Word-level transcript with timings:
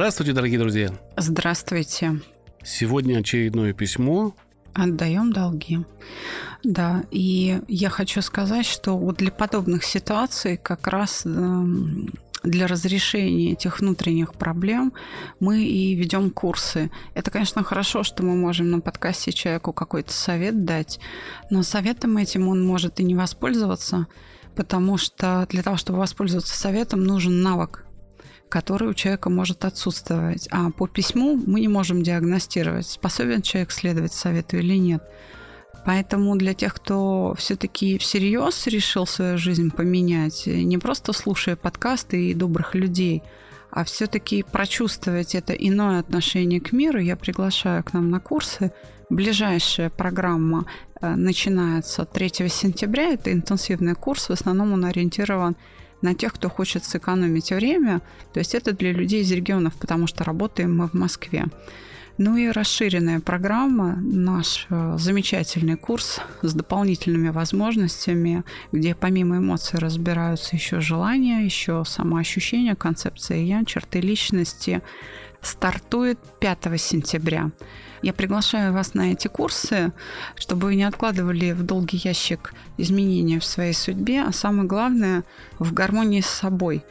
Здравствуйте, 0.00 0.32
дорогие 0.32 0.58
друзья. 0.58 0.88
Здравствуйте. 1.18 2.22
Сегодня 2.64 3.18
очередное 3.18 3.74
письмо. 3.74 4.34
Отдаем 4.72 5.30
долги. 5.30 5.80
Да, 6.64 7.04
и 7.10 7.60
я 7.68 7.90
хочу 7.90 8.22
сказать, 8.22 8.64
что 8.64 8.96
вот 8.96 9.18
для 9.18 9.30
подобных 9.30 9.84
ситуаций 9.84 10.56
как 10.56 10.86
раз 10.86 11.26
эм, 11.26 12.14
для 12.42 12.66
разрешения 12.66 13.52
этих 13.52 13.80
внутренних 13.80 14.32
проблем 14.32 14.94
мы 15.38 15.64
и 15.64 15.94
ведем 15.94 16.30
курсы. 16.30 16.90
Это, 17.12 17.30
конечно, 17.30 17.62
хорошо, 17.62 18.02
что 18.02 18.22
мы 18.22 18.36
можем 18.36 18.70
на 18.70 18.80
подкасте 18.80 19.32
человеку 19.32 19.74
какой-то 19.74 20.14
совет 20.14 20.64
дать, 20.64 20.98
но 21.50 21.62
советом 21.62 22.16
этим 22.16 22.48
он 22.48 22.66
может 22.66 23.00
и 23.00 23.04
не 23.04 23.14
воспользоваться, 23.14 24.06
потому 24.56 24.96
что 24.96 25.46
для 25.50 25.62
того, 25.62 25.76
чтобы 25.76 25.98
воспользоваться 25.98 26.56
советом, 26.56 27.04
нужен 27.04 27.42
навык 27.42 27.84
который 28.50 28.88
у 28.88 28.94
человека 28.94 29.30
может 29.30 29.64
отсутствовать. 29.64 30.48
А 30.50 30.70
по 30.70 30.86
письму 30.86 31.40
мы 31.46 31.60
не 31.60 31.68
можем 31.68 32.02
диагностировать, 32.02 32.86
способен 32.86 33.40
человек 33.40 33.70
следовать 33.70 34.12
совету 34.12 34.58
или 34.58 34.76
нет. 34.76 35.02
Поэтому 35.86 36.36
для 36.36 36.52
тех, 36.52 36.74
кто 36.74 37.34
все-таки 37.38 37.96
всерьез 37.96 38.66
решил 38.66 39.06
свою 39.06 39.38
жизнь 39.38 39.70
поменять, 39.70 40.46
не 40.46 40.76
просто 40.76 41.14
слушая 41.14 41.56
подкасты 41.56 42.30
и 42.30 42.34
добрых 42.34 42.74
людей, 42.74 43.22
а 43.70 43.84
все-таки 43.84 44.42
прочувствовать 44.42 45.34
это 45.34 45.52
иное 45.52 46.00
отношение 46.00 46.60
к 46.60 46.72
миру, 46.72 46.98
я 46.98 47.16
приглашаю 47.16 47.82
к 47.84 47.92
нам 47.92 48.10
на 48.10 48.20
курсы. 48.20 48.72
Ближайшая 49.10 49.90
программа 49.90 50.66
э, 51.00 51.14
начинается 51.14 52.04
3 52.04 52.48
сентября. 52.48 53.12
Это 53.12 53.32
интенсивный 53.32 53.94
курс. 53.94 54.28
В 54.28 54.32
основном 54.32 54.72
он 54.72 54.84
ориентирован 54.84 55.56
на 56.02 56.14
тех, 56.14 56.34
кто 56.34 56.48
хочет 56.48 56.84
сэкономить 56.84 57.50
время. 57.50 58.00
То 58.32 58.40
есть 58.40 58.54
это 58.54 58.72
для 58.72 58.92
людей 58.92 59.22
из 59.22 59.30
регионов, 59.32 59.74
потому 59.74 60.06
что 60.06 60.24
работаем 60.24 60.76
мы 60.76 60.88
в 60.88 60.94
Москве. 60.94 61.46
Ну 62.22 62.36
и 62.36 62.48
расширенная 62.48 63.20
программа, 63.20 63.96
наш 63.96 64.66
э, 64.68 64.96
замечательный 64.98 65.76
курс 65.76 66.20
с 66.42 66.52
дополнительными 66.52 67.30
возможностями, 67.30 68.44
где 68.72 68.94
помимо 68.94 69.38
эмоций 69.38 69.78
разбираются 69.78 70.54
еще 70.54 70.80
желания, 70.80 71.42
еще 71.42 71.82
самоощущение, 71.86 72.76
концепция 72.76 73.38
я, 73.38 73.64
черты 73.64 74.00
личности, 74.00 74.82
стартует 75.40 76.18
5 76.40 76.78
сентября. 76.78 77.52
Я 78.02 78.12
приглашаю 78.14 78.72
вас 78.72 78.94
на 78.94 79.12
эти 79.12 79.28
курсы, 79.28 79.92
чтобы 80.36 80.68
вы 80.68 80.74
не 80.76 80.84
откладывали 80.84 81.52
в 81.52 81.62
долгий 81.62 82.00
ящик 82.02 82.54
изменения 82.78 83.38
в 83.38 83.44
своей 83.44 83.74
судьбе, 83.74 84.22
а 84.22 84.32
самое 84.32 84.66
главное 84.66 85.24
в 85.58 85.74
гармонии 85.74 86.22
с 86.22 86.26
собой. 86.26 86.82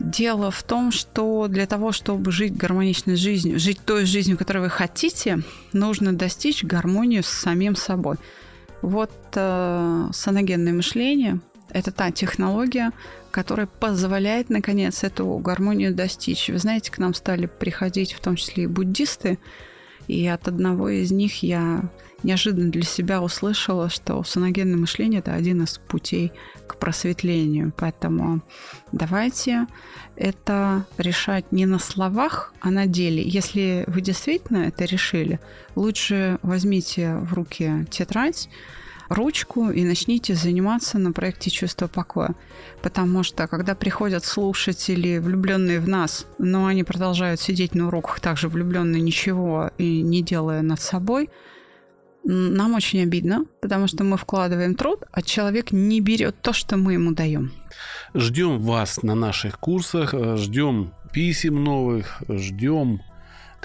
Дело 0.00 0.50
в 0.50 0.62
том, 0.62 0.92
что 0.92 1.46
для 1.48 1.66
того, 1.66 1.92
чтобы 1.92 2.30
жить 2.30 2.56
гармоничной 2.56 3.16
жизнью, 3.16 3.58
жить 3.58 3.80
той 3.84 4.04
жизнью, 4.04 4.36
которую 4.36 4.64
вы 4.64 4.70
хотите, 4.70 5.38
нужно 5.72 6.12
достичь 6.12 6.64
гармонию 6.64 7.22
с 7.22 7.28
самим 7.28 7.76
собой. 7.76 8.16
Вот 8.82 9.12
э, 9.34 10.08
саногенное 10.12 10.74
мышление– 10.74 11.40
это 11.70 11.92
та 11.92 12.10
технология, 12.10 12.92
которая 13.30 13.66
позволяет, 13.66 14.50
наконец, 14.50 15.02
эту 15.02 15.38
гармонию 15.38 15.94
достичь. 15.94 16.48
Вы 16.48 16.58
знаете, 16.58 16.92
к 16.92 16.98
нам 16.98 17.14
стали 17.14 17.46
приходить 17.46 18.12
в 18.12 18.20
том 18.20 18.36
числе 18.36 18.64
и 18.64 18.66
буддисты, 18.66 19.38
и 20.08 20.26
от 20.26 20.48
одного 20.48 20.88
из 20.88 21.10
них 21.10 21.42
я 21.42 21.82
неожиданно 22.22 22.70
для 22.70 22.82
себя 22.82 23.22
услышала, 23.22 23.88
что 23.88 24.22
саногенное 24.22 24.76
мышление– 24.76 25.18
это 25.20 25.34
один 25.34 25.62
из 25.62 25.78
путей 25.78 26.32
к 26.66 26.76
просветлению. 26.76 27.72
Поэтому 27.76 28.42
давайте 28.92 29.66
это 30.16 30.86
решать 30.98 31.52
не 31.52 31.66
на 31.66 31.78
словах, 31.78 32.52
а 32.60 32.70
на 32.70 32.86
деле. 32.86 33.22
Если 33.22 33.84
вы 33.86 34.00
действительно 34.00 34.58
это 34.58 34.84
решили, 34.84 35.40
лучше 35.74 36.38
возьмите 36.42 37.16
в 37.16 37.32
руки 37.34 37.86
тетрадь, 37.90 38.48
ручку 39.08 39.70
и 39.70 39.84
начните 39.84 40.34
заниматься 40.34 40.98
на 40.98 41.12
проекте 41.12 41.50
«Чувство 41.50 41.86
покоя». 41.86 42.34
Потому 42.82 43.22
что, 43.22 43.46
когда 43.46 43.74
приходят 43.74 44.24
слушатели, 44.24 45.18
влюбленные 45.18 45.80
в 45.80 45.88
нас, 45.88 46.26
но 46.38 46.66
они 46.66 46.84
продолжают 46.84 47.40
сидеть 47.40 47.74
на 47.74 47.88
уроках 47.88 48.20
также 48.20 48.48
влюбленные 48.48 49.02
ничего 49.02 49.70
и 49.78 50.02
не 50.02 50.22
делая 50.22 50.62
над 50.62 50.80
собой, 50.80 51.30
нам 52.28 52.74
очень 52.74 53.02
обидно, 53.02 53.44
потому 53.60 53.86
что 53.86 54.02
мы 54.02 54.16
вкладываем 54.16 54.74
труд, 54.74 55.04
а 55.12 55.22
человек 55.22 55.70
не 55.70 56.00
берет 56.00 56.40
то, 56.42 56.52
что 56.52 56.76
мы 56.76 56.94
ему 56.94 57.12
даем. 57.12 57.52
Ждем 58.14 58.58
вас 58.58 59.02
на 59.04 59.14
наших 59.14 59.60
курсах, 59.60 60.12
ждем 60.36 60.92
писем 61.12 61.62
новых, 61.62 62.22
ждем 62.28 63.00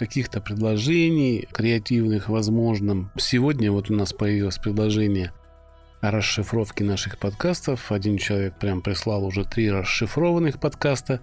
каких-то 0.01 0.41
предложений 0.41 1.47
креативных, 1.51 2.27
возможно. 2.27 3.11
Сегодня 3.19 3.71
вот 3.71 3.91
у 3.91 3.93
нас 3.93 4.13
появилось 4.13 4.57
предложение 4.57 5.31
о 6.01 6.09
расшифровке 6.09 6.83
наших 6.83 7.19
подкастов. 7.19 7.91
Один 7.91 8.17
человек 8.17 8.57
прям 8.57 8.81
прислал 8.81 9.23
уже 9.23 9.45
три 9.45 9.69
расшифрованных 9.69 10.59
подкаста. 10.59 11.19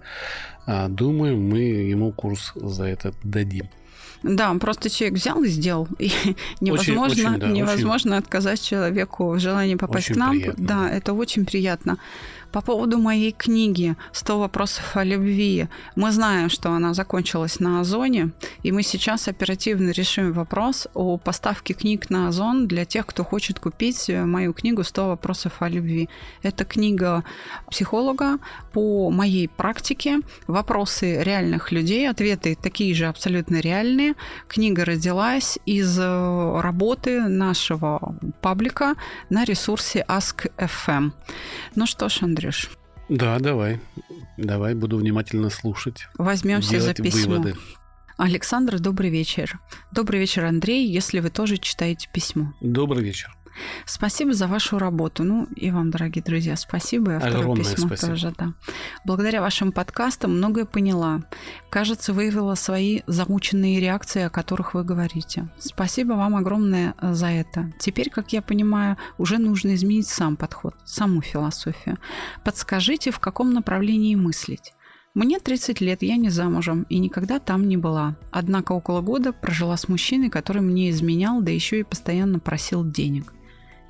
А, 0.65 0.87
думаю, 0.87 1.35
мы 1.35 1.59
ему 1.59 2.13
курс 2.13 2.53
за 2.55 2.85
это 2.85 3.13
дадим. 3.21 3.67
Да, 4.23 4.53
просто 4.55 4.89
человек 4.89 5.19
взял 5.19 5.43
и 5.43 5.49
сделал. 5.49 5.89
И 5.97 6.09
невозможно, 6.61 7.03
очень, 7.03 7.27
очень, 7.27 7.39
да, 7.39 7.47
невозможно 7.49 8.15
очень... 8.15 8.23
отказать 8.23 8.61
человеку 8.61 9.31
в 9.31 9.39
желании 9.39 9.75
попасть 9.75 10.11
очень 10.11 10.15
к 10.15 10.17
нам. 10.17 10.31
Приятно. 10.31 10.65
Да, 10.65 10.89
это 10.89 11.11
очень 11.11 11.45
приятно. 11.45 11.97
По 12.51 12.61
поводу 12.61 12.97
моей 12.97 13.31
книги 13.31 13.95
«100 14.11 14.39
вопросов 14.39 14.97
о 14.97 15.03
любви». 15.03 15.67
Мы 15.95 16.11
знаем, 16.11 16.49
что 16.49 16.71
она 16.71 16.95
закончилась 16.95 17.59
на 17.59 17.81
Озоне, 17.81 18.31
и 18.63 18.71
мы 18.71 18.81
сейчас 18.81 19.27
оперативно 19.27 19.91
решим 19.91 20.33
вопрос 20.33 20.87
о 20.95 21.17
поставке 21.17 21.75
книг 21.75 22.09
на 22.09 22.27
Озон 22.27 22.67
для 22.67 22.85
тех, 22.85 23.05
кто 23.05 23.23
хочет 23.23 23.59
купить 23.59 24.09
мою 24.09 24.53
книгу 24.53 24.81
«100 24.81 25.09
вопросов 25.09 25.61
о 25.61 25.69
любви». 25.69 26.09
Это 26.41 26.65
книга 26.65 27.23
психолога 27.69 28.39
по 28.73 29.11
моей 29.11 29.47
практике. 29.47 30.19
Вопросы 30.47 31.21
реальных 31.21 31.71
людей, 31.71 32.09
ответы 32.09 32.57
такие 32.59 32.95
же 32.95 33.05
абсолютно 33.05 33.57
реальные. 33.57 34.15
Книга 34.47 34.85
родилась 34.85 35.59
из 35.67 35.99
работы 35.99 37.21
нашего 37.21 38.15
паблика 38.41 38.95
на 39.29 39.43
ресурсе 39.43 40.03
Ask.fm. 40.07 41.11
Ну 41.75 41.85
что 41.85 42.09
ж, 42.09 42.23
Андрей, 42.23 42.38
Андрюш? 42.39 42.69
Да, 43.09 43.37
давай. 43.39 43.81
Давай, 44.37 44.73
буду 44.73 44.97
внимательно 44.97 45.49
слушать. 45.49 46.07
Возьмемся 46.17 46.79
за 46.79 46.93
письмо. 46.93 47.35
Выводы. 47.35 47.55
Александр, 48.17 48.79
добрый 48.79 49.09
вечер. 49.09 49.59
Добрый 49.91 50.21
вечер, 50.21 50.45
Андрей, 50.45 50.87
если 50.87 51.19
вы 51.19 51.29
тоже 51.29 51.57
читаете 51.57 52.07
письмо. 52.13 52.53
Добрый 52.61 53.03
вечер. 53.03 53.35
Спасибо 53.85 54.33
за 54.33 54.47
вашу 54.47 54.77
работу. 54.79 55.23
Ну, 55.23 55.47
и 55.55 55.71
вам, 55.71 55.91
дорогие 55.91 56.23
друзья, 56.23 56.55
спасибо. 56.55 57.11
И 57.11 57.15
автору 57.15 57.39
Огромное 57.39 57.63
письма 57.63 57.87
спасибо. 57.87 58.11
тоже, 58.11 58.33
да. 58.37 58.53
Благодаря 59.05 59.41
вашим 59.41 59.71
подкастам 59.71 60.37
многое 60.37 60.65
поняла. 60.65 61.21
Кажется, 61.69 62.13
выявила 62.13 62.55
свои 62.55 63.01
замученные 63.07 63.79
реакции, 63.79 64.23
о 64.23 64.29
которых 64.29 64.73
вы 64.73 64.83
говорите. 64.83 65.49
Спасибо 65.59 66.13
вам 66.13 66.35
огромное 66.35 66.95
э, 67.01 67.13
за 67.13 67.27
это. 67.27 67.71
Теперь, 67.79 68.09
как 68.09 68.33
я 68.33 68.41
понимаю, 68.41 68.97
уже 69.17 69.37
нужно 69.37 69.75
изменить 69.75 70.07
сам 70.07 70.35
подход, 70.35 70.75
саму 70.85 71.21
философию. 71.21 71.97
Подскажите, 72.43 73.11
в 73.11 73.19
каком 73.19 73.53
направлении 73.53 74.15
мыслить? 74.15 74.73
Мне 75.15 75.39
30 75.39 75.81
лет, 75.81 76.03
я 76.03 76.17
не 76.17 76.29
замужем 76.29 76.83
и 76.83 76.99
никогда 76.99 77.39
там 77.39 77.67
не 77.67 77.77
была. 77.77 78.15
Однако 78.31 78.73
около 78.73 79.01
года 79.01 79.33
прожила 79.33 79.75
с 79.75 79.87
мужчиной, 79.87 80.29
который 80.29 80.61
мне 80.61 80.91
изменял, 80.91 81.41
да 81.41 81.51
еще 81.51 81.79
и 81.79 81.83
постоянно 81.83 82.39
просил 82.39 82.85
денег. 82.85 83.33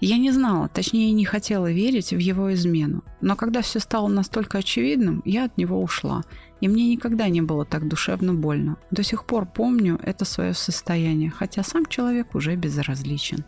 Я 0.02 0.18
не 0.18 0.32
знала, 0.32 0.70
точнее 0.70 1.12
не 1.12 1.26
хотела 1.26 1.70
верить 1.72 2.12
в 2.12 2.18
его 2.18 2.54
измену. 2.54 3.04
Но 3.20 3.36
когда 3.36 3.62
все 3.62 3.80
стало 3.80 4.08
настолько 4.08 4.60
очевидным, 4.60 5.22
я 5.26 5.46
от 5.46 5.58
него 5.58 5.82
ушла. 5.82 6.24
И 6.62 6.70
мне 6.70 6.90
никогда 6.90 7.28
не 7.28 7.42
было 7.42 7.66
так 7.66 7.88
душевно 7.88 8.34
больно. 8.34 8.78
До 8.92 9.04
сих 9.04 9.26
пор 9.26 9.46
помню 9.46 10.00
это 10.02 10.24
свое 10.24 10.54
состояние, 10.54 11.32
хотя 11.32 11.64
сам 11.64 11.86
человек 11.86 12.34
уже 12.34 12.56
безразличен. 12.56 13.44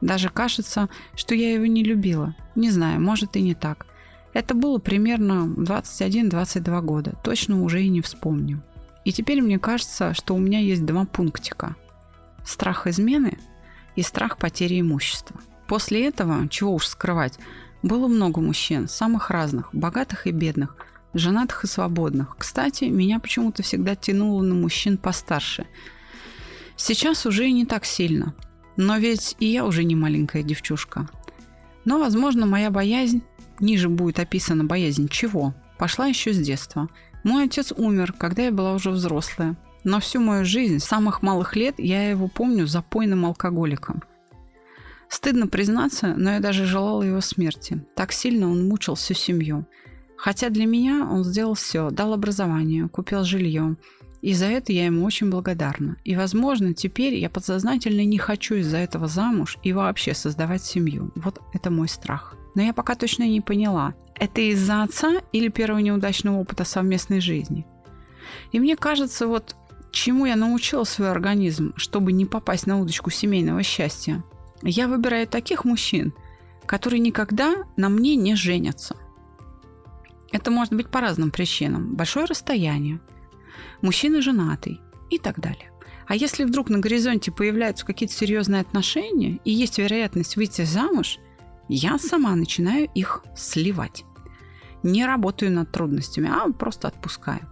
Даже 0.00 0.28
кажется, 0.28 0.88
что 1.14 1.34
я 1.34 1.54
его 1.54 1.66
не 1.66 1.82
любила. 1.82 2.36
Не 2.54 2.70
знаю, 2.70 3.00
может 3.00 3.36
и 3.36 3.42
не 3.42 3.54
так. 3.54 3.86
Это 4.32 4.54
было 4.54 4.78
примерно 4.78 5.46
21-22 5.56 6.82
года. 6.82 7.14
Точно 7.24 7.62
уже 7.62 7.82
и 7.82 7.88
не 7.88 8.00
вспомню. 8.00 8.62
И 9.04 9.12
теперь 9.12 9.40
мне 9.40 9.58
кажется, 9.58 10.14
что 10.14 10.34
у 10.34 10.38
меня 10.38 10.60
есть 10.60 10.84
два 10.84 11.04
пунктика. 11.04 11.74
Страх 12.44 12.86
измены 12.86 13.38
и 13.96 14.02
страх 14.02 14.36
потери 14.38 14.80
имущества. 14.80 15.40
После 15.66 16.06
этого, 16.06 16.48
чего 16.48 16.74
уж 16.74 16.86
скрывать, 16.86 17.38
было 17.82 18.08
много 18.08 18.40
мужчин, 18.40 18.88
самых 18.88 19.30
разных, 19.30 19.68
богатых 19.72 20.26
и 20.26 20.30
бедных, 20.30 20.76
женатых 21.14 21.64
и 21.64 21.66
свободных. 21.66 22.36
Кстати, 22.38 22.84
меня 22.84 23.18
почему-то 23.18 23.62
всегда 23.62 23.94
тянуло 23.94 24.42
на 24.42 24.54
мужчин 24.54 24.98
постарше. 24.98 25.66
Сейчас 26.76 27.26
уже 27.26 27.48
и 27.48 27.52
не 27.52 27.64
так 27.64 27.84
сильно. 27.84 28.34
Но 28.76 28.98
ведь 28.98 29.36
и 29.38 29.46
я 29.46 29.64
уже 29.64 29.84
не 29.84 29.94
маленькая 29.94 30.42
девчушка. 30.42 31.08
Но, 31.84 31.98
возможно, 31.98 32.44
моя 32.46 32.70
боязнь, 32.70 33.22
ниже 33.58 33.88
будет 33.88 34.18
описана 34.18 34.64
боязнь 34.64 35.08
чего, 35.08 35.54
пошла 35.78 36.06
еще 36.06 36.32
с 36.32 36.38
детства. 36.38 36.88
Мой 37.24 37.44
отец 37.44 37.72
умер, 37.74 38.12
когда 38.12 38.42
я 38.42 38.52
была 38.52 38.74
уже 38.74 38.90
взрослая. 38.90 39.56
Но 39.84 40.00
всю 40.00 40.20
мою 40.20 40.44
жизнь, 40.44 40.80
с 40.80 40.84
самых 40.84 41.22
малых 41.22 41.56
лет, 41.56 41.76
я 41.78 42.10
его 42.10 42.28
помню 42.28 42.66
запойным 42.66 43.24
алкоголиком. 43.24 44.02
Стыдно 45.08 45.46
признаться, 45.46 46.14
но 46.16 46.32
я 46.32 46.40
даже 46.40 46.66
желала 46.66 47.02
его 47.02 47.20
смерти. 47.20 47.84
Так 47.94 48.12
сильно 48.12 48.50
он 48.50 48.68
мучил 48.68 48.94
всю 48.94 49.14
семью. 49.14 49.66
Хотя 50.16 50.48
для 50.48 50.66
меня 50.66 51.06
он 51.10 51.24
сделал 51.24 51.54
все, 51.54 51.90
дал 51.90 52.12
образование, 52.12 52.88
купил 52.88 53.22
жилье, 53.24 53.76
и 54.22 54.32
за 54.32 54.46
это 54.46 54.72
я 54.72 54.86
ему 54.86 55.04
очень 55.04 55.30
благодарна. 55.30 55.98
И, 56.04 56.16
возможно, 56.16 56.74
теперь 56.74 57.14
я 57.14 57.30
подсознательно 57.30 58.04
не 58.04 58.18
хочу 58.18 58.56
из-за 58.56 58.78
этого 58.78 59.06
замуж 59.06 59.58
и 59.62 59.72
вообще 59.72 60.14
создавать 60.14 60.64
семью. 60.64 61.12
Вот 61.14 61.40
это 61.52 61.70
мой 61.70 61.88
страх. 61.88 62.34
Но 62.54 62.62
я 62.62 62.72
пока 62.72 62.94
точно 62.94 63.28
не 63.28 63.40
поняла, 63.40 63.94
это 64.14 64.40
из-за 64.40 64.82
отца 64.82 65.20
или 65.32 65.48
первого 65.48 65.78
неудачного 65.78 66.38
опыта 66.38 66.64
совместной 66.64 67.20
жизни. 67.20 67.66
И 68.50 68.58
мне 68.58 68.76
кажется, 68.76 69.26
вот 69.26 69.54
чему 69.92 70.26
я 70.26 70.36
научила 70.36 70.84
свой 70.84 71.10
организм, 71.10 71.74
чтобы 71.76 72.12
не 72.12 72.24
попасть 72.24 72.66
на 72.66 72.80
удочку 72.80 73.10
семейного 73.10 73.62
счастья. 73.62 74.24
Я 74.62 74.88
выбираю 74.88 75.26
таких 75.26 75.64
мужчин, 75.64 76.14
которые 76.66 77.00
никогда 77.00 77.64
на 77.76 77.88
мне 77.88 78.16
не 78.16 78.34
женятся. 78.34 78.96
Это 80.32 80.50
может 80.50 80.72
быть 80.72 80.88
по 80.88 81.00
разным 81.00 81.30
причинам. 81.30 81.94
Большое 81.94 82.26
расстояние– 82.26 83.00
мужчина 83.80 84.22
женатый 84.22 84.80
и 85.10 85.18
так 85.18 85.40
далее. 85.40 85.70
А 86.06 86.14
если 86.14 86.44
вдруг 86.44 86.68
на 86.68 86.78
горизонте 86.78 87.32
появляются 87.32 87.84
какие-то 87.84 88.14
серьезные 88.14 88.60
отношения 88.60 89.40
и 89.44 89.50
есть 89.50 89.78
вероятность 89.78 90.36
выйти 90.36 90.62
замуж, 90.62 91.18
я 91.68 91.98
сама 91.98 92.34
начинаю 92.36 92.88
их 92.94 93.24
сливать. 93.36 94.04
Не 94.82 95.04
работаю 95.04 95.50
над 95.50 95.72
трудностями, 95.72 96.30
а 96.32 96.52
просто 96.52 96.88
отпускаю. 96.88 97.48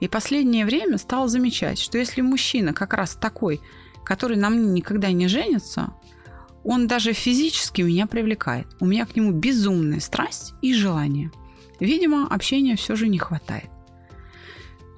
И 0.00 0.08
последнее 0.08 0.64
время 0.64 0.96
стала 0.96 1.28
замечать, 1.28 1.78
что 1.78 1.98
если 1.98 2.22
мужчина 2.22 2.72
как 2.72 2.94
раз 2.94 3.16
такой, 3.16 3.60
который 4.02 4.38
на 4.38 4.48
мне 4.48 4.66
никогда 4.66 5.12
не 5.12 5.28
женится, 5.28 5.92
он 6.64 6.86
даже 6.86 7.12
физически 7.12 7.82
меня 7.82 8.06
привлекает. 8.06 8.66
У 8.80 8.86
меня 8.86 9.06
к 9.06 9.16
нему 9.16 9.32
безумная 9.32 10.00
страсть 10.00 10.54
и 10.62 10.74
желание. 10.74 11.30
Видимо, 11.78 12.26
общения 12.26 12.76
все 12.76 12.96
же 12.96 13.08
не 13.08 13.18
хватает. 13.18 13.70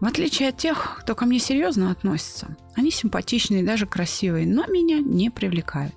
В 0.00 0.04
отличие 0.04 0.48
от 0.48 0.56
тех, 0.56 0.98
кто 1.00 1.14
ко 1.14 1.26
мне 1.26 1.38
серьезно 1.38 1.92
относится, 1.92 2.56
они 2.74 2.90
симпатичные 2.90 3.62
и 3.62 3.66
даже 3.66 3.86
красивые, 3.86 4.46
но 4.46 4.66
меня 4.66 4.98
не 4.98 5.30
привлекают. 5.30 5.94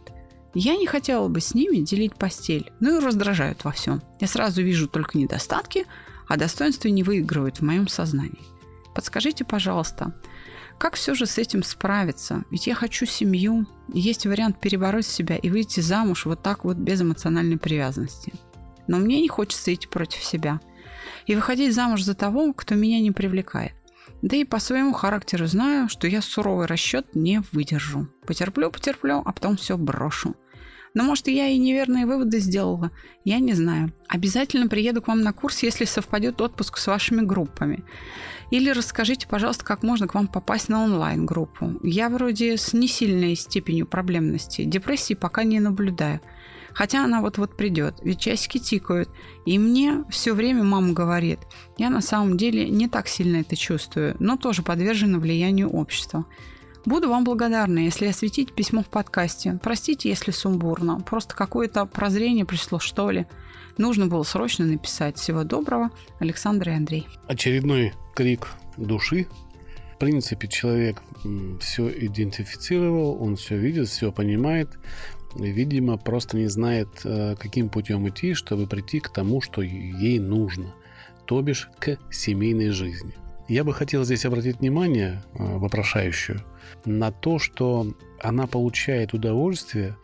Я 0.53 0.77
не 0.77 0.85
хотела 0.85 1.27
бы 1.27 1.41
с 1.41 1.56
ними 1.56 1.77
делить 1.77 2.15
постель, 2.15 2.71
ну 2.79 2.97
и 2.97 3.03
раздражают 3.03 3.63
во 3.63 3.71
всем. 3.71 4.03
Я 4.19 4.27
сразу 4.27 4.62
вижу 4.62 4.88
только 4.88 5.17
недостатки, 5.17 5.85
а 6.27 6.38
достоинства 6.38 6.88
не 6.88 7.01
выигрывают 7.01 7.57
в 7.57 7.63
моем 7.63 7.88
сознании. 7.88 8.45
Подскажите, 8.94 9.44
пожалуйста, 9.44 10.13
как 10.77 10.95
все 10.95 11.16
же 11.16 11.25
с 11.25 11.38
этим 11.38 11.63
справиться? 11.63 12.44
Ведь 12.51 12.68
я 12.68 12.75
хочу 12.75 13.06
семью, 13.06 13.66
есть 13.94 14.25
вариант 14.25 14.60
перебороть 14.60 15.06
себя 15.06 15.38
и 15.38 15.50
выйти 15.50 15.80
замуж 15.80 16.25
вот 16.25 16.42
так 16.44 16.63
вот 16.66 16.77
без 16.77 17.01
эмоциональной 17.01 17.57
привязанности. 17.57 18.33
Но 18.88 18.98
мне 18.98 19.22
не 19.22 19.27
хочется 19.27 19.74
идти 19.74 19.88
против 19.88 20.24
себя 20.24 20.60
и 21.25 21.36
выходить 21.36 21.74
замуж 21.74 22.04
за 22.04 22.13
того, 22.13 22.54
кто 22.54 22.75
меня 22.75 23.00
не 23.00 23.12
привлекает. 23.12 23.74
Да 24.22 24.36
и 24.36 24.44
по 24.44 24.60
своему 24.60 24.94
характеру 24.94 25.48
знаю, 25.48 25.89
что 25.89 26.07
я 26.07 26.22
суровый 26.22 26.66
расчет 26.66 27.16
не 27.16 27.42
выдержу. 27.51 28.07
Потерплю, 28.25 28.72
потерплю, 28.72 29.22
а 29.25 29.31
потом 29.31 29.56
все 29.57 29.77
брошу. 29.77 30.36
Но 30.95 31.03
может 31.03 31.27
я 31.27 31.50
и 31.50 31.57
неверные 31.57 32.07
выводы 32.07 32.39
сделала, 32.39 32.89
я 33.25 33.39
не 33.39 33.53
знаю. 33.53 33.92
Обязательно 34.07 34.68
приеду 34.68 35.01
к 35.01 35.09
вам 35.09 35.21
на 35.21 35.33
курс, 35.33 35.62
если 35.62 35.83
совпадет 35.83 36.42
отпуск 36.42 36.77
с 36.77 36.88
вашими 36.88 37.21
группами. 37.21 37.83
Или 38.50 38.69
расскажите, 38.69 39.27
пожалуйста, 39.27 39.65
как 39.65 39.83
можно 39.83 40.07
к 40.07 40.15
вам 40.15 40.27
попасть 40.27 40.69
на 40.69 40.83
онлайн-группу. 40.83 41.80
Я 41.83 42.09
вроде 42.09 42.56
с 42.57 42.71
несильной 42.74 43.36
степенью 43.36 43.86
проблемности. 43.86 44.63
Депрессии 44.63 45.15
пока 45.15 45.44
не 45.44 45.59
наблюдаю. 45.59 46.21
Хотя 46.74 47.03
она 47.03 47.21
вот-вот 47.21 47.57
придет, 47.57 47.95
ведь 48.01 48.19
часики 48.19 48.57
тикают. 48.57 49.09
И 49.45 49.59
мне 49.59 50.03
все 50.09 50.33
время 50.33 50.63
мама 50.63 50.94
говорит, 50.94 51.39
я 51.77 51.89
на 51.89 52.01
самом 52.01 52.38
деле 52.38 52.69
не 52.69 52.88
так 52.88 53.07
сильно 53.07 53.38
это 53.38 53.56
чувствую, 53.56 54.15
но 54.19 54.38
тоже 54.38 54.62
подвержена 54.62 55.19
влиянию 55.19 55.69
общества. 55.69 56.25
Буду 56.85 57.09
вам 57.09 57.23
благодарна, 57.23 57.79
если 57.79 58.07
осветите 58.07 58.53
письмо 58.53 58.83
в 58.83 58.87
подкасте. 58.87 59.59
Простите, 59.61 60.09
если 60.09 60.31
сумбурно. 60.31 60.99
Просто 60.99 61.35
какое-то 61.35 61.85
прозрение 61.85 62.45
пришло, 62.45 62.79
что 62.79 63.09
ли. 63.09 63.25
Нужно 63.77 64.07
было 64.07 64.23
срочно 64.23 64.65
написать. 64.65 65.17
Всего 65.17 65.43
доброго, 65.43 65.89
Александр 66.19 66.69
и 66.69 66.73
Андрей. 66.73 67.07
Очередной 67.27 67.93
крик 68.15 68.47
души. 68.77 69.27
В 69.95 69.97
принципе, 69.97 70.47
человек 70.47 71.01
все 71.59 71.89
идентифицировал, 71.89 73.21
он 73.21 73.35
все 73.35 73.57
видит, 73.57 73.88
все 73.88 74.11
понимает 74.11 74.69
видимо, 75.38 75.97
просто 75.97 76.38
не 76.38 76.47
знает, 76.47 76.88
э, 77.03 77.35
каким 77.38 77.69
путем 77.69 78.07
идти, 78.07 78.33
чтобы 78.33 78.67
прийти 78.67 78.99
к 78.99 79.09
тому, 79.09 79.41
что 79.41 79.61
ей 79.61 80.19
нужно, 80.19 80.73
то 81.25 81.41
бишь 81.41 81.69
к 81.79 81.97
семейной 82.11 82.69
жизни. 82.69 83.15
Я 83.47 83.63
бы 83.63 83.74
хотел 83.74 84.03
здесь 84.03 84.25
обратить 84.25 84.59
внимание, 84.59 85.21
э, 85.33 85.57
вопрошающую, 85.57 86.42
на 86.86 87.12
то, 87.12 87.38
что 87.38 87.86
она 88.19 88.47
получает 88.47 89.13
удовольствие 89.13 89.97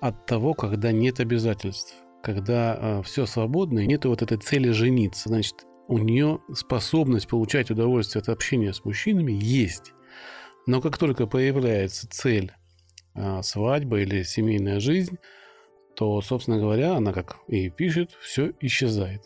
от 0.00 0.26
того, 0.26 0.54
когда 0.54 0.90
нет 0.90 1.20
обязательств, 1.20 1.94
когда 2.22 2.76
э, 2.76 3.02
все 3.04 3.26
свободно 3.26 3.80
и 3.80 3.86
нет 3.86 4.04
вот 4.04 4.22
этой 4.22 4.38
цели 4.38 4.70
жениться. 4.70 5.28
Значит, 5.28 5.64
у 5.86 5.98
нее 5.98 6.40
способность 6.54 7.28
получать 7.28 7.70
удовольствие 7.70 8.20
от 8.20 8.28
общения 8.28 8.72
с 8.72 8.84
мужчинами 8.84 9.32
есть. 9.32 9.92
Но 10.66 10.80
как 10.80 10.98
только 10.98 11.26
появляется 11.26 12.08
цель 12.10 12.52
а, 13.14 13.42
свадьба 13.42 14.00
или 14.00 14.22
семейная 14.22 14.80
жизнь, 14.80 15.16
то, 15.96 16.20
собственно 16.20 16.58
говоря, 16.58 16.94
она, 16.94 17.12
как 17.12 17.38
и 17.48 17.70
пишет, 17.70 18.10
все 18.20 18.52
исчезает. 18.60 19.22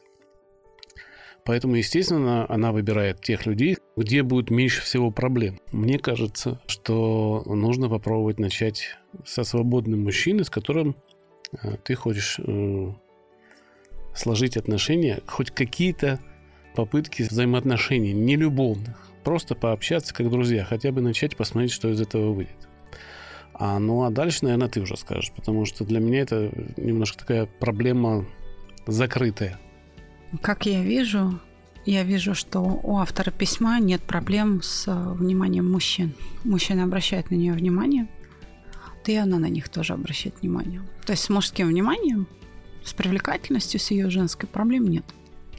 Поэтому, 1.44 1.74
естественно, 1.74 2.46
она 2.48 2.70
выбирает 2.72 3.20
тех 3.20 3.46
людей, 3.46 3.78
где 3.96 4.22
будет 4.22 4.50
меньше 4.50 4.80
всего 4.82 5.10
проблем. 5.10 5.58
Мне 5.72 5.98
кажется, 5.98 6.60
что 6.66 7.42
нужно 7.46 7.88
попробовать 7.88 8.38
начать 8.38 8.96
со 9.24 9.42
свободным 9.42 10.04
мужчиной, 10.04 10.44
с 10.44 10.50
которым 10.50 10.94
а, 11.52 11.76
ты 11.78 11.94
хочешь 11.94 12.38
э, 12.38 12.92
сложить 14.14 14.56
отношения, 14.56 15.20
хоть 15.26 15.50
какие-то 15.50 16.20
попытки 16.76 17.22
взаимоотношений, 17.22 18.12
не 18.12 18.36
любовных, 18.36 18.96
просто 19.24 19.54
пообщаться 19.54 20.14
как 20.14 20.30
друзья, 20.30 20.64
хотя 20.64 20.92
бы 20.92 21.00
начать 21.00 21.36
посмотреть, 21.36 21.72
что 21.72 21.90
из 21.90 22.00
этого 22.00 22.32
выйдет. 22.32 22.68
А, 23.54 23.78
ну 23.78 24.04
а 24.04 24.10
дальше, 24.10 24.44
наверное, 24.44 24.68
ты 24.68 24.80
уже 24.80 24.96
скажешь, 24.96 25.32
потому 25.34 25.64
что 25.64 25.84
для 25.84 26.00
меня 26.00 26.20
это 26.20 26.50
немножко 26.76 27.18
такая 27.18 27.46
проблема 27.46 28.26
закрытая. 28.86 29.58
Как 30.40 30.66
я 30.66 30.82
вижу, 30.82 31.38
я 31.84 32.04
вижу, 32.04 32.34
что 32.34 32.60
у 32.60 32.96
автора 32.96 33.30
письма 33.30 33.80
нет 33.80 34.02
проблем 34.02 34.62
с 34.62 34.86
э, 34.88 35.12
вниманием 35.14 35.70
мужчин. 35.70 36.14
Мужчины 36.44 36.80
обращают 36.80 37.30
на 37.30 37.34
нее 37.34 37.52
внимание, 37.52 38.08
да 39.04 39.12
и 39.12 39.16
она 39.16 39.38
на 39.38 39.46
них 39.46 39.68
тоже 39.68 39.92
обращает 39.92 40.40
внимание. 40.40 40.82
То 41.04 41.12
есть 41.12 41.24
с 41.24 41.28
мужским 41.28 41.68
вниманием, 41.68 42.26
с 42.84 42.92
привлекательностью, 42.94 43.80
с 43.80 43.90
ее 43.90 44.10
женской 44.10 44.48
проблем 44.48 44.86
нет. 44.86 45.04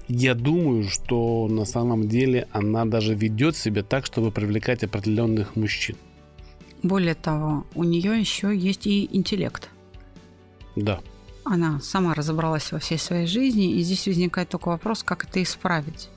Я 0.07 0.33
думаю, 0.33 0.89
что 0.89 1.47
на 1.49 1.65
самом 1.65 2.07
деле 2.07 2.47
она 2.51 2.85
даже 2.85 3.13
ведет 3.13 3.55
себя 3.55 3.83
так, 3.83 4.05
чтобы 4.05 4.31
привлекать 4.31 4.83
определенных 4.83 5.55
мужчин. 5.55 5.95
Более 6.81 7.15
того, 7.15 7.65
у 7.75 7.83
нее 7.83 8.19
еще 8.19 8.55
есть 8.55 8.85
и 8.87 9.07
интеллект. 9.11 9.69
Да. 10.75 10.99
Она 11.45 11.79
сама 11.81 12.13
разобралась 12.13 12.71
во 12.71 12.79
всей 12.79 12.97
своей 12.97 13.27
жизни, 13.27 13.73
и 13.73 13.81
здесь 13.81 14.07
возникает 14.07 14.49
только 14.49 14.69
вопрос, 14.69 15.03
как 15.03 15.25
это 15.25 15.43
исправить. 15.43 16.09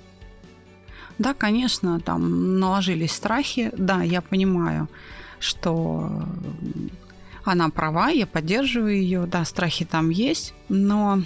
Да, 1.19 1.35
конечно, 1.35 1.99
там 2.01 2.61
наложились 2.61 3.13
страхи. 3.13 3.73
Да, 3.77 4.03
я 4.03 4.21
понимаю, 4.21 4.89
что 5.39 6.25
она 7.45 7.71
права, 7.71 8.09
я 8.09 8.27
поддерживаю 8.27 8.97
ее. 8.97 9.27
Да, 9.27 9.45
страхи 9.45 9.85
там 9.85 10.11
есть, 10.11 10.55
но 10.69 11.23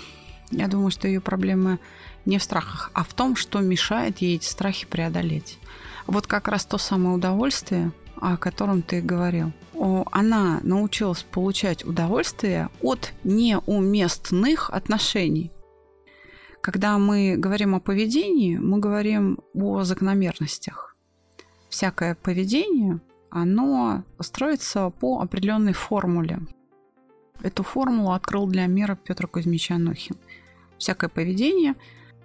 я 0.50 0.68
думаю, 0.68 0.90
что 0.90 1.08
ее 1.08 1.20
проблемы 1.20 1.78
не 2.24 2.38
в 2.38 2.42
страхах, 2.42 2.90
а 2.94 3.02
в 3.02 3.14
том, 3.14 3.36
что 3.36 3.60
мешает 3.60 4.18
ей 4.18 4.36
эти 4.36 4.46
страхи 4.46 4.86
преодолеть. 4.86 5.58
вот 6.06 6.26
как 6.26 6.48
раз 6.48 6.64
то 6.64 6.78
самое 6.78 7.16
удовольствие, 7.16 7.92
о 8.20 8.36
котором 8.36 8.82
ты 8.82 9.00
говорил. 9.00 9.52
Она 10.12 10.60
научилась 10.62 11.22
получать 11.22 11.84
удовольствие 11.84 12.68
от 12.82 13.12
неуместных 13.24 14.70
отношений. 14.70 15.50
Когда 16.60 16.98
мы 16.98 17.36
говорим 17.38 17.74
о 17.74 17.80
поведении, 17.80 18.58
мы 18.58 18.78
говорим 18.78 19.38
о 19.54 19.82
закономерностях. 19.82 20.94
Всякое 21.70 22.14
поведение, 22.14 23.00
оно 23.30 24.04
строится 24.18 24.90
по 24.90 25.20
определенной 25.20 25.72
формуле. 25.72 26.40
Эту 27.42 27.62
формулу 27.62 28.12
открыл 28.12 28.46
для 28.46 28.66
мира 28.66 28.98
Петр 29.02 29.26
Кузьмич 29.26 29.70
Анохин. 29.70 30.16
Всякое 30.76 31.08
поведение 31.08 31.74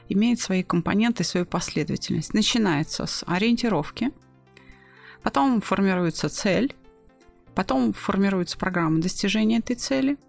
имеет 0.10 0.42
свои 0.42 0.62
компоненты, 0.64 1.24
свою 1.24 1.46
последовательность. 1.46 2.34
Начинается 2.34 3.06
с 3.06 3.24
ориентировки, 3.26 4.12
потом 5.26 5.60
формируется 5.60 6.30
цель, 6.30 6.76
потом 7.56 7.94
формируется 7.94 8.60
программа 8.60 9.02
достижения 9.02 9.58
этой 9.58 9.76
цели 9.76 10.20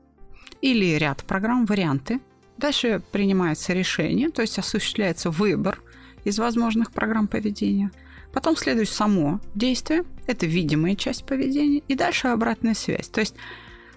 или 0.63 0.97
ряд 0.97 1.23
программ, 1.23 1.67
варианты. 1.67 2.19
Дальше 2.57 3.03
принимается 3.13 3.75
решение, 3.75 4.31
то 4.31 4.41
есть 4.41 4.59
осуществляется 4.59 5.29
выбор 5.29 5.83
из 6.25 6.39
возможных 6.39 6.93
программ 6.93 7.29
поведения. 7.29 7.91
Потом 8.33 8.57
следует 8.57 8.89
само 8.89 9.39
действие, 9.55 10.05
это 10.27 10.47
видимая 10.47 10.97
часть 10.97 11.27
поведения, 11.27 11.83
и 11.87 11.95
дальше 11.95 12.29
обратная 12.29 12.73
связь. 12.73 13.09
То 13.09 13.21
есть 13.21 13.35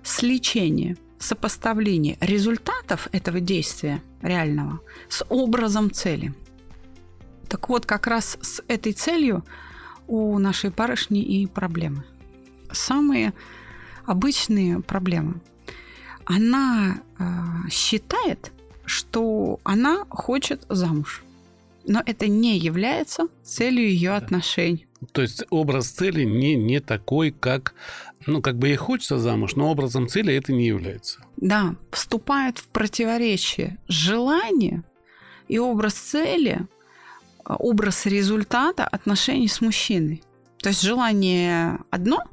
сличение, 0.04 0.98
сопоставление 1.18 2.18
результатов 2.20 3.08
этого 3.14 3.40
действия 3.40 4.04
реального 4.22 4.82
с 5.08 5.26
образом 5.30 5.92
цели. 5.92 6.34
Так 7.48 7.70
вот, 7.70 7.86
как 7.86 8.06
раз 8.06 8.38
с 8.42 8.62
этой 8.68 8.92
целью 8.92 9.46
у 10.10 10.38
нашей 10.40 10.72
барышни 10.72 11.22
и 11.22 11.46
проблемы. 11.46 12.04
Самые 12.72 13.34
обычные 14.06 14.82
проблемы. 14.82 15.36
Она 16.26 17.02
э, 17.18 17.70
считает, 17.72 18.52
что 18.86 19.60
она 19.64 20.06
хочет 20.10 20.66
замуж, 20.68 21.24
но 21.86 22.02
это 22.06 22.28
не 22.28 22.58
является 22.58 23.28
целью 23.44 23.88
ее 23.88 24.12
отношений. 24.12 24.88
То 25.12 25.22
есть 25.22 25.44
образ 25.50 25.90
цели 25.90 26.24
не, 26.24 26.56
не 26.56 26.80
такой, 26.80 27.32
как, 27.32 27.74
ну, 28.26 28.42
как 28.42 28.58
бы 28.58 28.68
ей 28.68 28.76
хочется 28.76 29.18
замуж, 29.18 29.56
но 29.56 29.72
образом 29.72 30.08
цели 30.08 30.34
это 30.34 30.52
не 30.52 30.68
является. 30.68 31.20
Да, 31.38 31.76
вступает 31.92 32.58
в 32.58 32.68
противоречие 32.68 33.78
желание 33.88 34.84
и 35.48 35.58
образ 35.58 35.94
цели, 35.94 36.68
образ 37.56 38.06
результата 38.06 38.86
отношений 38.86 39.48
с 39.48 39.62
мужчиной. 39.62 40.24
То 40.62 40.70
есть 40.70 40.82
желание 40.82 41.80
одно, 41.90 42.24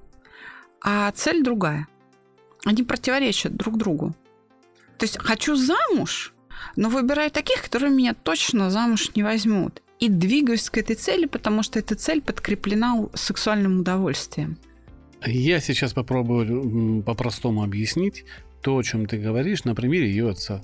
а 0.83 1.11
цель 1.13 1.43
другая. 1.43 1.87
Они 2.65 2.83
противоречат 2.83 3.55
друг 3.55 3.77
другу. 3.77 4.15
То 4.99 5.05
есть 5.05 5.19
хочу 5.19 5.57
замуж, 5.57 6.33
но 6.75 6.89
выбираю 6.89 7.31
таких, 7.31 7.63
которые 7.63 7.93
меня 7.93 8.15
точно 8.15 8.71
замуж 8.71 9.11
не 9.15 9.23
возьмут 9.23 9.83
и 9.99 10.09
двигаюсь 10.09 10.69
к 10.69 10.79
этой 10.79 10.97
цели, 10.97 11.27
потому 11.27 11.63
что 11.63 11.79
эта 11.79 11.95
цель 11.95 12.21
подкреплена 12.21 13.09
сексуальным 13.15 13.81
удовольствием. 13.81 14.59
Я 15.25 15.61
сейчас 15.61 15.93
попробую 15.93 17.03
по-простому 17.03 17.63
объяснить 17.63 18.25
то, 18.63 18.77
о 18.77 18.83
чем 18.83 19.07
ты 19.07 19.17
говоришь, 19.17 19.65
на 19.65 19.75
примере 19.75 20.09
ее 20.09 20.31
отца. 20.31 20.63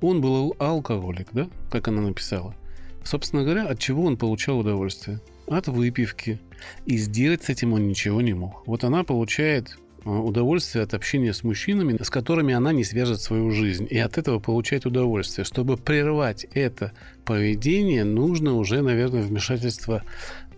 Он 0.00 0.20
был 0.20 0.54
алкоголик, 0.58 1.28
да, 1.32 1.48
как 1.70 1.88
она 1.88 2.02
написала. 2.02 2.54
Собственно 3.04 3.44
говоря, 3.44 3.66
от 3.66 3.78
чего 3.78 4.04
он 4.04 4.16
получал 4.16 4.58
удовольствие? 4.58 5.20
От 5.46 5.68
выпивки. 5.68 6.40
И 6.86 6.96
сделать 6.96 7.44
с 7.44 7.48
этим 7.48 7.72
он 7.72 7.88
ничего 7.88 8.20
не 8.20 8.34
мог. 8.34 8.66
Вот 8.66 8.84
она 8.84 9.04
получает 9.04 9.76
Э, 10.04 10.10
удовольствие 10.10 10.84
от 10.84 10.94
общения 10.94 11.34
с 11.34 11.44
мужчинами, 11.44 12.02
с 12.02 12.08
которыми 12.08 12.54
она 12.54 12.72
не 12.72 12.84
свяжет 12.84 13.20
свою 13.20 13.50
жизнь. 13.50 13.86
И 13.90 13.98
от 13.98 14.16
этого 14.16 14.38
получает 14.38 14.86
удовольствие. 14.86 15.44
Чтобы 15.44 15.76
прервать 15.76 16.46
это 16.54 16.92
поведение, 17.24 18.04
нужно 18.04 18.54
уже, 18.54 18.80
наверное, 18.82 19.22
вмешательство 19.22 20.02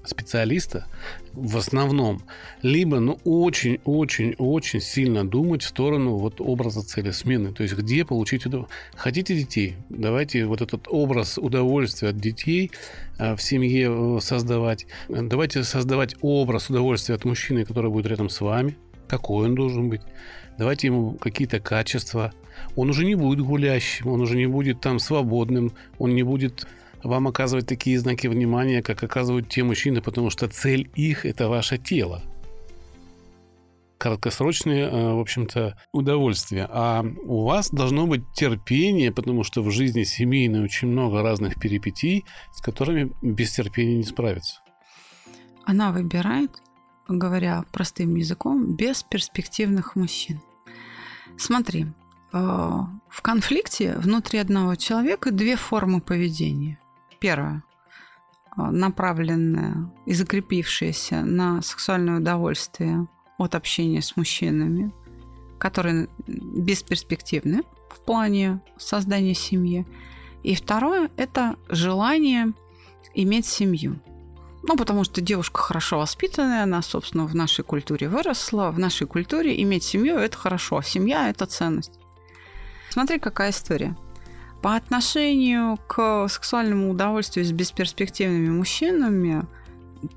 специалиста 0.05 0.87
в 1.33 1.57
основном, 1.57 2.23
либо 2.63 3.01
ну, 3.01 3.19
очень-очень-очень 3.25 4.81
сильно 4.81 5.27
думать 5.27 5.63
в 5.63 5.69
сторону 5.69 6.17
вот 6.17 6.41
образа 6.41 6.83
цели 6.83 7.11
смены. 7.11 7.53
То 7.53 7.63
есть 7.63 7.75
где 7.75 8.05
получить 8.05 8.47
удовольствие. 8.47 8.79
Хотите 8.95 9.35
детей? 9.35 9.77
Давайте 9.89 10.45
вот 10.47 10.61
этот 10.61 10.87
образ 10.89 11.39
удовольствия 11.39 12.09
от 12.09 12.17
детей 12.17 12.71
э, 13.19 13.35
в 13.35 13.43
семье 13.43 13.91
э, 13.91 14.21
создавать. 14.21 14.87
Давайте 15.09 15.65
создавать 15.65 16.17
образ 16.21 16.71
удовольствия 16.71 17.15
от 17.15 17.25
мужчины, 17.25 17.65
который 17.65 17.91
будет 17.91 18.07
рядом 18.07 18.29
с 18.29 18.41
вами 18.41 18.77
какой 19.13 19.45
он 19.45 19.55
должен 19.55 19.91
быть. 19.91 20.01
Давайте 20.57 20.87
ему 20.87 21.13
какие-то 21.13 21.61
качества. 21.61 22.33
Он 22.77 22.89
уже 22.89 23.05
не 23.05 23.15
будет 23.15 23.45
гулящим, 23.45 24.09
он 24.09 24.23
уже 24.23 24.37
не 24.39 24.47
будет 24.47 24.81
там 24.81 24.99
свободным, 24.99 25.73
он 25.99 26.15
не 26.15 26.23
будет 26.23 26.67
вам 27.03 27.29
оказывать 27.29 27.67
такие 27.67 27.99
знаки 27.99 28.27
внимания, 28.27 28.83
как 28.83 29.03
оказывают 29.03 29.49
те 29.49 29.63
мужчины, 29.63 30.01
потому 30.01 30.31
что 30.31 30.49
цель 30.49 30.91
их– 30.95 31.25
это 31.27 31.49
ваше 31.49 31.79
тело. 31.79 32.23
Краткосрочные, 33.99 34.85
э, 34.85 35.13
в 35.15 35.21
общем-то, 35.21 35.79
удовольствия. 35.93 36.69
А 36.71 37.05
у 37.25 37.45
вас 37.45 37.71
должно 37.71 38.07
быть 38.07 38.23
терпение, 38.35 39.13
потому 39.13 39.45
что 39.45 39.63
в 39.63 39.71
жизни 39.71 40.03
семейной 40.03 40.65
очень 40.65 40.89
много 40.89 41.23
разных 41.23 41.61
перипетий, 41.61 42.25
с 42.53 42.61
которыми 42.61 43.13
без 43.23 43.53
терпения 43.53 43.97
не 43.97 44.05
справиться. 44.05 44.61
Она 45.65 45.93
выбирает 45.93 46.51
говоря 47.09 47.65
простым 47.73 48.15
языком, 48.17 48.75
бесперспективных 48.75 49.97
мужчин. 49.97 50.41
Смотри, 51.39 51.87
э, 52.33 52.39
в 52.39 53.23
конфликте 53.23 53.97
внутри 53.97 54.39
одного 54.39 54.75
человека 54.77 55.31
две 55.31 55.57
формы 55.57 56.01
поведения. 56.01 56.79
Первая 57.23 57.63
э, 58.57 58.63
направленная 58.63 59.91
и 60.05 60.13
закрепившаяся 60.13 61.23
на 61.23 61.63
сексуальное 61.63 62.19
удовольствие 62.19 63.07
от 63.39 63.55
общения 63.55 64.03
с 64.03 64.17
мужчинами, 64.17 64.93
которые 65.59 66.09
бесперспективны 66.27 67.63
в 67.91 68.05
плане 68.05 68.61
создания 68.77 69.35
семьи. 69.35 69.87
И 70.43 70.55
второе– 70.55 71.11
это 71.17 71.57
желание 71.69 72.53
иметь 73.15 73.47
семью– 73.47 74.01
ну, 74.65 74.77
потому 74.77 75.03
что 75.03 75.21
девушка 75.21 75.61
хорошо 75.61 75.99
воспитанная, 75.99 76.63
она, 76.63 76.83
собственно, 76.83 77.27
в 77.27 77.35
нашей 77.35 77.65
культуре 77.65 78.09
выросла. 78.09 78.71
В 78.71 78.79
нашей 78.79 79.09
культуре 79.09 79.61
иметь 79.63 79.83
семью– 79.83 80.17
это 80.19 80.37
хорошо. 80.37 80.83
Семья– 80.83 81.29
это 81.31 81.47
ценность. 81.47 81.99
Смотри, 82.91 83.19
какая 83.19 83.51
история. 83.51 83.97
По 84.63 84.77
отношению 84.77 85.77
к 85.89 86.29
сексуальному 86.29 86.91
удовольствию 86.91 87.45
с 87.45 87.51
бесперспективными 87.51 88.49
мужчинами 88.49 89.45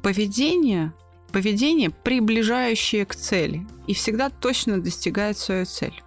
поведение, 0.04 0.94
поведение, 1.32 1.90
приближающее 1.90 3.06
к 3.06 3.16
цели, 3.16 3.66
и 3.88 3.96
всегда 3.96 4.30
точно 4.30 4.80
достигает 4.80 5.38
свою 5.40 5.66
цель. 5.66 6.04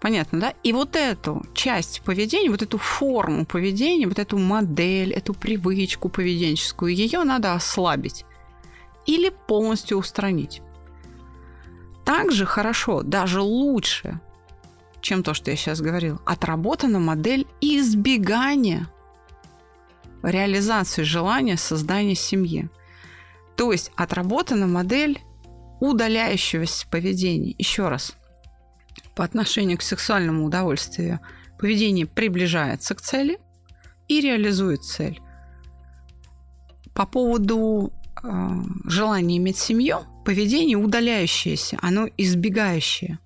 Понятно, 0.00 0.40
да? 0.40 0.54
И 0.62 0.72
вот 0.72 0.96
эту 0.96 1.42
часть 1.54 2.02
поведения, 2.02 2.50
вот 2.50 2.62
эту 2.62 2.78
форму 2.78 3.44
поведения, 3.44 4.06
вот 4.06 4.18
эту 4.18 4.38
модель, 4.38 5.12
эту 5.12 5.34
привычку 5.34 6.08
поведенческую, 6.08 6.94
ее 6.94 7.22
надо 7.24 7.54
ослабить 7.54 8.24
или 9.06 9.30
полностью 9.46 9.98
устранить. 9.98 10.62
Также 12.04 12.46
хорошо, 12.46 13.02
даже 13.02 13.40
лучше, 13.40 14.20
чем 15.00 15.22
то, 15.22 15.34
что 15.34 15.50
я 15.50 15.56
сейчас 15.56 15.80
говорил, 15.80 16.20
отработана 16.26 16.98
модель 16.98 17.46
избегания 17.60 18.88
реализации 20.22 21.02
желания 21.02 21.56
создания 21.56 22.14
семьи. 22.14 22.68
То 23.56 23.72
есть 23.72 23.90
отработана 23.96 24.66
модель 24.66 25.20
удаляющегося 25.80 26.86
поведения. 26.88 27.54
Еще 27.58 27.88
раз– 27.88 28.14
по 29.20 29.24
отношению 29.24 29.76
к 29.76 29.82
сексуальному 29.82 30.46
удовольствию 30.46 31.20
поведение 31.58 32.06
приближается 32.06 32.94
к 32.94 33.02
цели 33.02 33.38
и 34.08 34.22
реализует 34.22 34.82
цель. 34.82 35.20
По 36.94 37.04
поводу 37.04 37.92
э, 38.22 38.28
желания 38.86 39.36
иметь 39.36 39.58
семью, 39.58 39.98
поведение 40.24 40.78
удаляющееся, 40.78 41.78
оно 41.82 42.08
избегающее. 42.16 43.18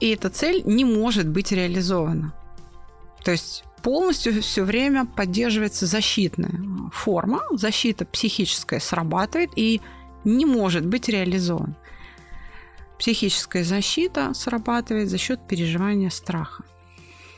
И 0.00 0.08
эта 0.10 0.30
цель 0.30 0.62
не 0.64 0.84
может 0.84 1.28
быть 1.28 1.52
реализована. 1.52 2.34
То 3.24 3.30
есть 3.30 3.64
полностью 3.82 4.42
все 4.42 4.64
время 4.64 5.06
поддерживается 5.06 5.86
защитная 5.86 6.90
форма, 6.92 7.42
защита 7.52 8.04
психическая 8.04 8.80
срабатывает 8.80 9.50
и 9.56 9.80
не 10.24 10.46
может 10.46 10.86
быть 10.86 11.08
реализована. 11.08 11.76
Психическая 12.98 13.64
защита 13.64 14.32
срабатывает 14.34 15.10
за 15.10 15.18
счет 15.18 15.46
переживания 15.46 16.10
страха. 16.10 16.64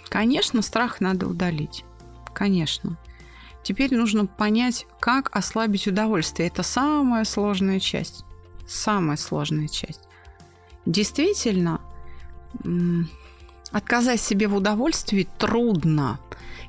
Конечно, 0.08 0.62
страх 0.62 1.00
надо 1.00 1.26
удалить. 1.26 1.84
Конечно. 2.34 2.96
Теперь 3.62 3.94
нужно 3.94 4.26
понять, 4.26 4.86
как 5.00 5.34
ослабить 5.34 5.88
удовольствие. 5.88 6.48
Это 6.48 6.62
самая 6.62 7.24
сложная 7.24 7.80
часть. 7.80 8.24
Самая 8.68 9.16
сложная 9.16 9.66
часть. 9.66 10.02
Действительно, 10.84 11.80
отказать 13.72 14.20
себе 14.20 14.48
в 14.48 14.56
удовольствии 14.56 15.28
трудно. 15.38 16.18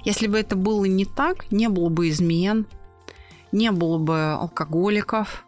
Если 0.03 0.27
бы 0.27 0.39
это 0.39 0.55
было 0.55 0.85
не 0.85 1.05
так, 1.05 1.51
не 1.51 1.69
было 1.69 1.89
бы 1.89 2.09
измен, 2.09 2.65
не 3.51 3.71
было 3.71 3.97
бы 3.97 4.33
алкоголиков, 4.33 5.45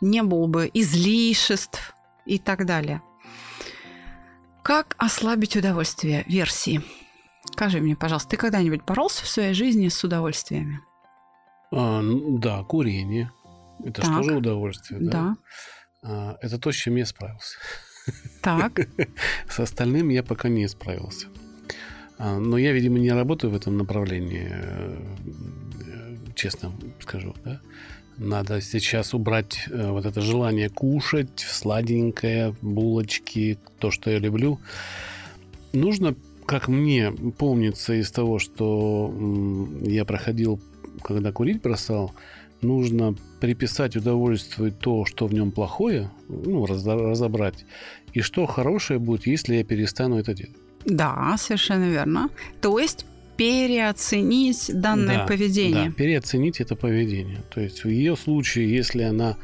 не 0.00 0.22
было 0.22 0.46
бы 0.46 0.70
излишеств 0.72 1.94
и 2.26 2.38
так 2.38 2.66
далее. 2.66 3.02
Как 4.62 4.94
ослабить 4.98 5.56
удовольствие 5.56 6.24
версии? 6.28 6.82
Скажи 7.44 7.80
мне, 7.80 7.96
пожалуйста, 7.96 8.30
ты 8.30 8.36
когда-нибудь 8.36 8.84
боролся 8.84 9.24
в 9.24 9.28
своей 9.28 9.54
жизни 9.54 9.88
с 9.88 10.04
удовольствиями? 10.04 10.80
А, 11.72 12.02
да, 12.02 12.62
курение. 12.64 13.32
Это 13.84 14.02
же 14.02 14.08
тоже 14.08 14.34
удовольствие, 14.34 15.00
да? 15.00 15.10
Да. 15.10 15.36
А, 16.02 16.36
это 16.40 16.58
то, 16.58 16.70
с 16.70 16.76
чем 16.76 16.96
я 16.96 17.06
справился. 17.06 17.56
Так. 18.42 18.88
С 19.48 19.60
остальным 19.60 20.08
я 20.08 20.22
пока 20.22 20.48
не 20.48 20.68
справился. 20.68 21.26
А, 22.18 22.38
но 22.38 22.58
я, 22.58 22.72
видимо, 22.72 22.98
не 22.98 23.12
работаю 23.12 23.50
в 23.50 23.56
этом 23.56 23.78
направлении, 23.78 24.48
э, 24.50 24.96
честно 26.34 26.72
скажу. 27.00 27.34
Да? 27.44 27.60
Надо 28.18 28.60
сейчас 28.60 29.14
убрать 29.14 29.66
э, 29.70 29.90
вот 29.90 30.04
это 30.04 30.20
желание 30.20 30.68
кушать, 30.68 31.40
сладенькое, 31.40 32.54
булочки, 32.60 33.58
то, 33.78 33.90
что 33.90 34.10
я 34.10 34.18
люблю. 34.18 34.60
Нужно, 35.72 36.14
как 36.44 36.68
мне 36.68 37.12
помнится 37.38 37.94
из 37.94 38.10
того, 38.10 38.38
что 38.38 39.14
я 39.82 40.04
проходил, 40.04 40.60
когда 41.02 41.32
курить 41.32 41.62
бросал, 41.62 42.12
нужно 42.62 43.14
приписать 43.40 43.96
удовольствию 43.96 44.72
то, 44.72 45.04
что 45.04 45.26
в 45.26 45.34
нем 45.34 45.50
плохое, 45.50 46.10
ну, 46.28 46.66
разобрать, 46.66 47.64
и 48.12 48.20
что 48.20 48.46
хорошее 48.46 48.98
будет, 48.98 49.26
если 49.26 49.56
я 49.56 49.64
перестану 49.64 50.18
это 50.18 50.34
делать. 50.34 50.56
Да, 50.84 51.36
совершенно 51.38 51.90
верно. 51.90 52.30
То 52.60 52.78
есть 52.78 53.06
переоценить 53.36 54.70
данное 54.72 55.18
да, 55.18 55.26
поведение. 55.26 55.86
Да, 55.86 55.92
переоценить 55.92 56.60
это 56.60 56.76
поведение. 56.76 57.42
То 57.54 57.60
есть 57.60 57.84
в 57.84 57.88
ее 57.88 58.16
случае, 58.16 58.70
если 58.70 59.02
она 59.02 59.36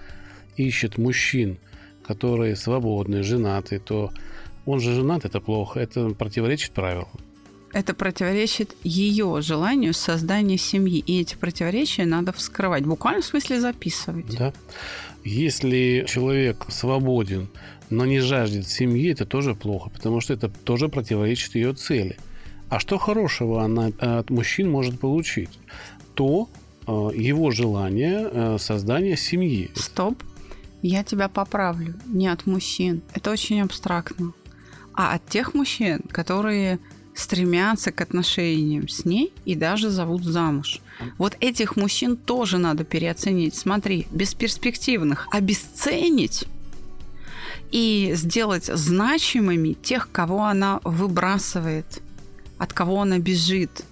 ищет 0.56 0.98
мужчин, 0.98 1.58
которые 2.06 2.56
свободны, 2.56 3.22
женаты, 3.22 3.78
то 3.78 4.12
он 4.66 4.80
же 4.80 4.94
женат, 4.94 5.24
это 5.24 5.40
плохо, 5.40 5.80
это 5.80 6.10
противоречит 6.10 6.72
правилам. 6.72 7.08
Это 7.76 7.92
противоречит 7.92 8.74
ее 8.84 9.42
желанию 9.42 9.92
создания 9.92 10.56
семьи. 10.56 10.98
И 10.98 11.20
эти 11.20 11.34
противоречия 11.34 12.06
надо 12.06 12.32
вскрывать. 12.32 12.86
Буквально 12.86 13.20
в 13.20 13.26
смысле 13.26 13.60
записывать. 13.60 14.34
Да. 14.38 14.54
Если 15.24 16.06
человек 16.08 16.64
свободен, 16.70 17.50
но 17.90 18.06
не 18.06 18.20
жаждет 18.20 18.66
семьи, 18.66 19.12
это 19.12 19.26
тоже 19.26 19.54
плохо, 19.54 19.90
потому 19.90 20.22
что 20.22 20.32
это 20.32 20.48
тоже 20.48 20.88
противоречит 20.88 21.54
ее 21.54 21.74
цели. 21.74 22.16
А 22.70 22.80
что 22.80 22.96
хорошего 22.96 23.62
она 23.62 23.88
от 23.98 24.30
мужчин 24.30 24.70
может 24.70 24.98
получить? 24.98 25.50
То 26.14 26.48
э, 26.86 26.90
его 27.14 27.50
желание 27.50 28.26
э, 28.32 28.56
создания 28.58 29.18
семьи. 29.18 29.70
Стоп. 29.74 30.22
Я 30.80 31.04
тебя 31.04 31.28
поправлю. 31.28 31.94
Не 32.06 32.28
от 32.28 32.46
мужчин. 32.46 33.02
Это 33.12 33.30
очень 33.30 33.60
абстрактно. 33.60 34.32
А 34.94 35.12
от 35.12 35.26
тех 35.26 35.52
мужчин, 35.52 36.00
которые 36.08 36.80
стремятся 37.16 37.90
к 37.90 38.00
отношениям 38.00 38.88
с 38.88 39.04
ней 39.04 39.32
и 39.44 39.54
даже 39.54 39.90
зовут 39.90 40.24
замуж. 40.24 40.80
Вот 41.18 41.36
этих 41.40 41.76
мужчин 41.76 42.16
тоже 42.16 42.58
надо 42.58 42.84
переоценить. 42.84 43.54
Смотри, 43.54 44.06
бесперспективных 44.12 45.26
обесценить 45.32 46.44
и 47.72 48.12
сделать 48.14 48.66
значимыми 48.66 49.72
тех, 49.72 50.10
кого 50.12 50.44
она 50.44 50.80
выбрасывает– 50.84 52.00
от 52.58 52.72
кого 52.72 53.02
она 53.02 53.18
бежит, 53.18 53.84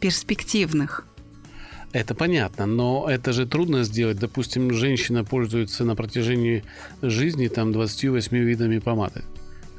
перспективных. 0.00 1.06
Это 1.92 2.14
понятно, 2.14 2.66
но 2.66 3.06
это 3.08 3.32
же 3.32 3.46
трудно 3.46 3.84
сделать. 3.84 4.18
Допустим, 4.18 4.72
женщина 4.72 5.24
пользуется 5.24 5.84
на 5.84 5.94
протяжении 5.94 6.64
жизни 7.00 7.48
там 7.48 7.72
28 7.72 8.36
видами 8.36 8.78
помады 8.78 9.22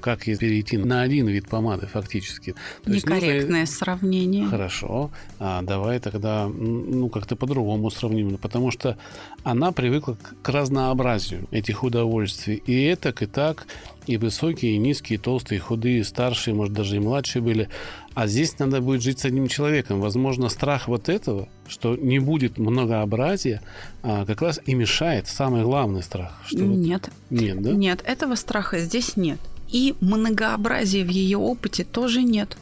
как 0.02 0.26
перейти 0.26 0.78
на 0.78 1.02
один 1.02 1.28
вид 1.28 1.48
помады 1.48 1.88
фактически. 1.88 2.56
То 2.84 2.92
Некорректное 2.92 3.62
нужно... 3.62 3.66
сравнение. 3.66 4.48
Хорошо. 4.48 5.12
А 5.40 5.62
давай 5.62 6.00
тогда 6.00 6.48
ну, 6.48 7.10
как-то 7.10 7.36
по-другому 7.36 7.90
сравним. 7.90 8.38
Потому 8.38 8.72
что 8.72 8.98
она 9.44 9.72
привыкла 9.72 10.18
к 10.42 10.50
разнообразию 10.50 11.48
этих 11.52 11.84
удовольствий. 11.84 12.62
И 12.66 12.84
это, 12.84 13.10
и 13.10 13.26
так, 13.26 13.68
и 14.06 14.18
высокие, 14.18 14.74
и 14.74 14.78
низкие, 14.78 15.18
и 15.18 15.22
толстые, 15.22 15.58
и 15.58 15.62
худые, 15.62 16.00
и 16.00 16.04
старшие, 16.04 16.54
может, 16.54 16.74
даже 16.74 16.96
и 16.96 17.00
младшие 17.00 17.42
были. 17.42 17.70
А 18.14 18.26
здесь 18.28 18.58
надо 18.58 18.82
будет 18.82 19.02
жить 19.04 19.20
с 19.20 19.26
одним 19.26 19.48
человеком. 19.48 20.02
Возможно, 20.02 20.50
страх 20.50 20.88
вот 20.88 21.08
этого, 21.08 21.50
что 21.68 21.96
не 21.96 22.20
будет 22.20 22.58
многообразия, 22.58 23.62
а 24.02 24.26
как 24.26 24.42
раз 24.42 24.60
и 24.66 24.74
мешает. 24.74 25.28
Самый 25.28 25.64
главный 25.64 26.02
страх. 26.02 26.42
Что 26.46 26.64
нет. 26.64 27.10
Вот... 27.30 27.42
Нет, 27.42 27.62
да? 27.62 27.72
Нет, 27.72 28.02
этого 28.04 28.36
страха 28.36 28.80
здесь 28.80 29.18
нет. 29.18 29.40
И 29.70 29.96
многообразия 30.02 31.04
в 31.04 31.10
ее 31.10 31.38
опыте 31.38 31.84
тоже 31.84 32.24
нет. 32.24 32.58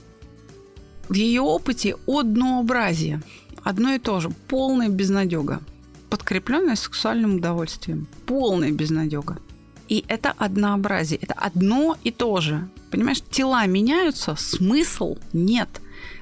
В 1.08 1.14
ее 1.14 1.42
опыте 1.42 1.96
однообразие. 2.08 3.22
Одно 3.64 3.94
и 3.94 4.00
то 4.00 4.20
же. 4.20 4.30
Полная 4.48 4.90
безнадега. 4.90 5.62
Подкрепленная 6.10 6.76
сексуальным 6.76 7.36
удовольствием. 7.36 8.08
Полная 8.26 8.72
безнадега. 8.72 9.40
И 9.88 10.04
это 10.08 10.32
однообразие. 10.32 11.20
Это 11.22 11.34
одно 11.34 11.96
и 12.04 12.12
то 12.12 12.42
же. 12.42 12.68
Понимаешь, 12.92 13.22
тела 13.30 13.66
меняются, 13.68 14.36
смысл 14.36 15.18
нет. 15.34 15.70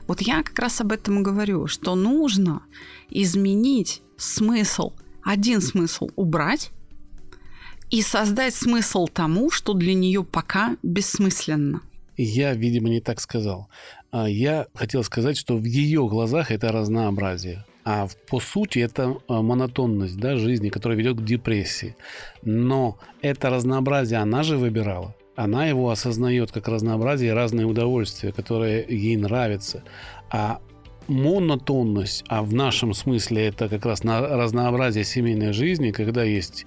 Вот 0.08 0.22
я 0.22 0.44
как 0.44 0.58
раз 0.60 0.82
об 0.82 0.92
этом 0.92 1.20
и 1.20 1.24
говорю, 1.24 1.68
что 1.68 1.96
нужно 1.96 2.64
изменить 3.10 4.02
смысл. 4.18 4.94
Один 5.24 5.62
смысл 5.62 6.10
убрать, 6.16 6.72
и 7.94 8.02
создать 8.02 8.56
смысл 8.56 9.08
тому, 9.08 9.52
что 9.52 9.74
для 9.76 9.94
нее 9.94 10.24
пока 10.24 10.78
бессмысленно. 10.82 11.82
Я, 12.18 12.56
видимо, 12.56 12.90
не 12.90 13.02
так 13.02 13.22
сказал. 13.22 13.70
А 14.10 14.28
я 14.28 14.66
хотел 14.74 15.04
сказать, 15.04 15.38
что 15.38 15.58
в 15.58 15.64
ее 15.64 16.08
глазах 16.08 16.50
это 16.50 16.72
разнообразие. 16.72 17.66
А 17.86 18.08
по 18.28 18.40
сути 18.40 18.80
это 18.80 19.18
а, 19.28 19.44
монотонность 19.44 20.18
да, 20.18 20.38
жизни, 20.38 20.70
которая 20.70 20.98
ведет 20.98 21.18
к 21.18 21.24
депрессии. 21.24 21.96
Но 22.42 22.98
это 23.22 23.52
разнообразие 23.52 24.20
она 24.20 24.42
же 24.42 24.58
выбирала. 24.58 25.14
Она 25.36 25.68
его 25.68 25.92
осознает 25.92 26.52
как 26.52 26.68
разнообразие 26.68 27.30
и 27.30 27.36
разные 27.36 27.68
удовольствия, 27.68 28.32
которые 28.32 28.84
ей 28.90 29.18
нравятся. 29.18 29.84
А 30.32 30.62
монотонность, 31.08 32.24
а 32.28 32.44
в 32.44 32.54
нашем 32.54 32.94
смысле 32.94 33.48
это 33.48 33.70
как 33.70 33.86
раз 33.86 34.04
на 34.04 34.22
разнообразие 34.22 35.04
семейной 35.04 35.54
жизни, 35.54 35.92
когда 35.92 36.24
есть 36.24 36.66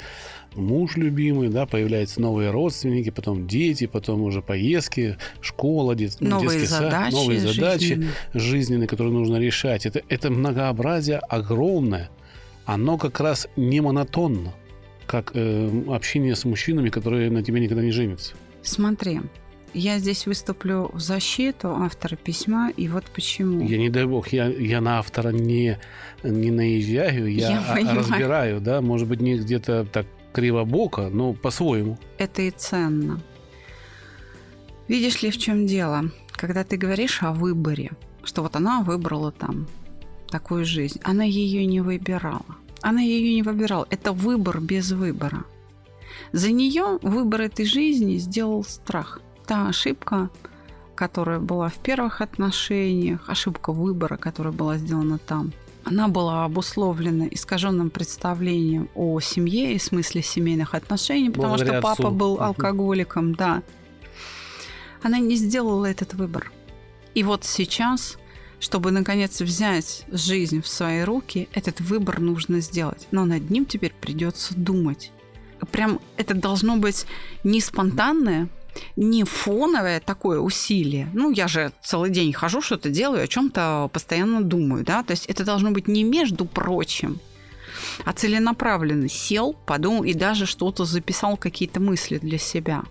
муж 0.55 0.97
любимый, 0.97 1.49
да, 1.49 1.67
появляются 1.67 2.21
новые 2.21 2.51
родственники, 2.51 3.11
потом 3.11 3.47
дети, 3.47 3.87
потом 3.87 4.23
уже 4.23 4.43
поездки, 4.43 5.19
школа, 5.41 5.95
дет, 5.95 6.17
ну, 6.21 6.31
новые 6.31 6.61
детский 6.61 6.75
задачи, 6.75 7.13
сад, 7.13 7.13
новые 7.13 7.41
задачи 7.41 7.85
жизненные. 7.85 8.11
жизненные, 8.35 8.89
которые 8.89 9.13
нужно 9.13 9.37
решать. 9.37 9.87
Это, 9.87 10.03
это 10.09 10.31
многообразие 10.31 11.19
огромное. 11.19 12.11
Оно 12.65 12.99
как 12.99 13.21
раз 13.21 13.49
не 13.57 13.81
монотонно, 13.81 14.53
как 15.07 15.33
э, 15.35 15.83
общение 15.89 16.35
с 16.35 16.45
мужчинами, 16.45 16.89
которые 16.89 17.31
на 17.31 17.43
тебе 17.43 17.61
никогда 17.61 17.83
не 17.83 17.93
женятся. 17.93 18.35
Смотри, 18.63 19.21
я 19.77 19.99
здесь 19.99 20.27
выступлю 20.27 20.91
в 20.93 21.01
защиту 21.01 21.69
автора 21.69 22.17
письма, 22.17 22.71
и 22.71 22.89
вот 22.89 23.05
почему. 23.05 23.61
Я 23.61 23.77
не 23.79 23.91
дай 23.91 24.07
бог, 24.07 24.29
я, 24.29 24.47
я 24.47 24.81
на 24.81 24.99
автора 24.99 25.31
не, 25.31 25.79
не 26.23 26.51
наезжаю, 26.51 27.33
я, 27.33 27.77
я 27.79 27.95
разбираю, 27.95 28.61
да, 28.61 28.81
может 28.81 29.07
быть, 29.07 29.21
не 29.21 29.37
где-то 29.37 29.85
так 29.85 30.07
кривобоко, 30.33 31.09
но 31.09 31.35
по-своему. 31.35 31.99
Это 32.19 32.43
и 32.43 32.51
ценно. 32.51 33.21
Видишь 34.89 35.23
ли, 35.23 35.31
в 35.31 35.39
чем 35.39 35.67
дело? 35.67 36.11
Когда 36.33 36.65
ты 36.65 36.77
говоришь 36.77 37.23
о 37.23 37.33
выборе, 37.33 37.91
что 38.25 38.43
вот 38.43 38.57
она 38.57 38.83
выбрала 38.83 39.33
там 39.33 39.67
такую 40.31 40.65
жизнь, 40.65 41.01
она 41.03 41.25
ее 41.25 41.67
не 41.67 41.81
выбирала. 41.81 42.47
Она 42.81 43.01
ее 43.01 43.35
не 43.35 43.43
выбирала. 43.43 43.87
Это 43.91 44.13
выбор 44.13 44.61
без 44.61 44.93
выбора. 44.93 45.45
За 46.33 46.51
нее 46.51 46.99
выбор 47.03 47.43
этой 47.43 47.67
жизни 47.67 48.17
сделал 48.19 48.65
страх. 48.65 49.21
Та 49.47 49.69
ошибка, 49.69 50.31
которая 50.95 51.39
была 51.39 51.69
в 51.69 51.75
первых 51.75 52.21
отношениях, 52.21 53.29
ошибка 53.29 53.73
выбора, 53.73 54.17
которая 54.17 54.53
была 54.53 54.79
сделана 54.79 55.19
там– 55.19 55.53
она 55.87 56.09
была 56.09 56.45
обусловлена 56.45 57.29
искаженным 57.31 57.91
представлением 57.91 58.89
о 58.97 59.21
семье 59.21 59.73
и 59.73 59.79
смысле 59.79 60.21
семейных 60.21 60.75
отношений, 60.75 61.31
потому 61.31 61.55
Благодаря 61.55 61.75
что 61.75 61.83
папа 61.83 62.09
отцу. 62.09 62.11
был 62.11 62.41
алкоголиком, 62.41 63.37
да. 63.37 63.63
Она 65.01 65.21
не 65.21 65.37
сделала 65.37 65.87
этот 65.87 66.15
выбор. 66.15 66.51
И 67.15 67.23
вот 67.23 67.45
сейчас 67.45 68.19
чтобы, 68.59 68.91
наконец, 68.91 69.43
взять 69.43 70.07
жизнь 70.11 70.63
в 70.63 70.67
свои 70.67 71.03
руки, 71.03 71.47
этот 71.53 71.81
выбор 71.81 72.21
нужно 72.21 72.61
сделать. 72.61 73.07
Но 73.11 73.27
над 73.27 73.51
ним 73.51 73.67
теперь 73.67 73.93
придется 74.01 74.55
думать. 74.57 75.13
Прям 75.71 76.01
это 76.17 76.35
должно 76.35 76.79
быть 76.79 77.05
не 77.45 77.61
спонтанное, 77.61 78.49
не 78.97 79.25
фоновое 79.25 80.01
такое 80.01 80.41
усилие. 80.41 81.09
Ну, 81.13 81.31
я 81.31 81.49
же 81.49 81.73
целый 81.83 82.11
день 82.11 82.33
хожу, 82.33 82.61
что-то 82.61 82.91
делаю, 82.91 83.25
о 83.25 83.29
чем-то 83.29 83.91
постоянно 83.93 84.43
думаю, 84.43 84.85
да. 84.85 85.03
То 85.03 85.13
есть 85.13 85.27
это 85.27 85.45
должно 85.45 85.71
быть 85.71 85.89
не 85.89 86.05
между 86.05 86.45
прочим, 86.45 87.19
а 88.05 88.13
целенаправленно 88.13 89.09
сел, 89.09 89.55
подумал 89.67 90.05
и 90.05 90.13
даже 90.13 90.47
что-то 90.47 90.85
записал, 90.85 91.37
какие-то 91.37 91.81
мысли 91.81 92.19
для 92.19 92.39
себя. 92.39 92.85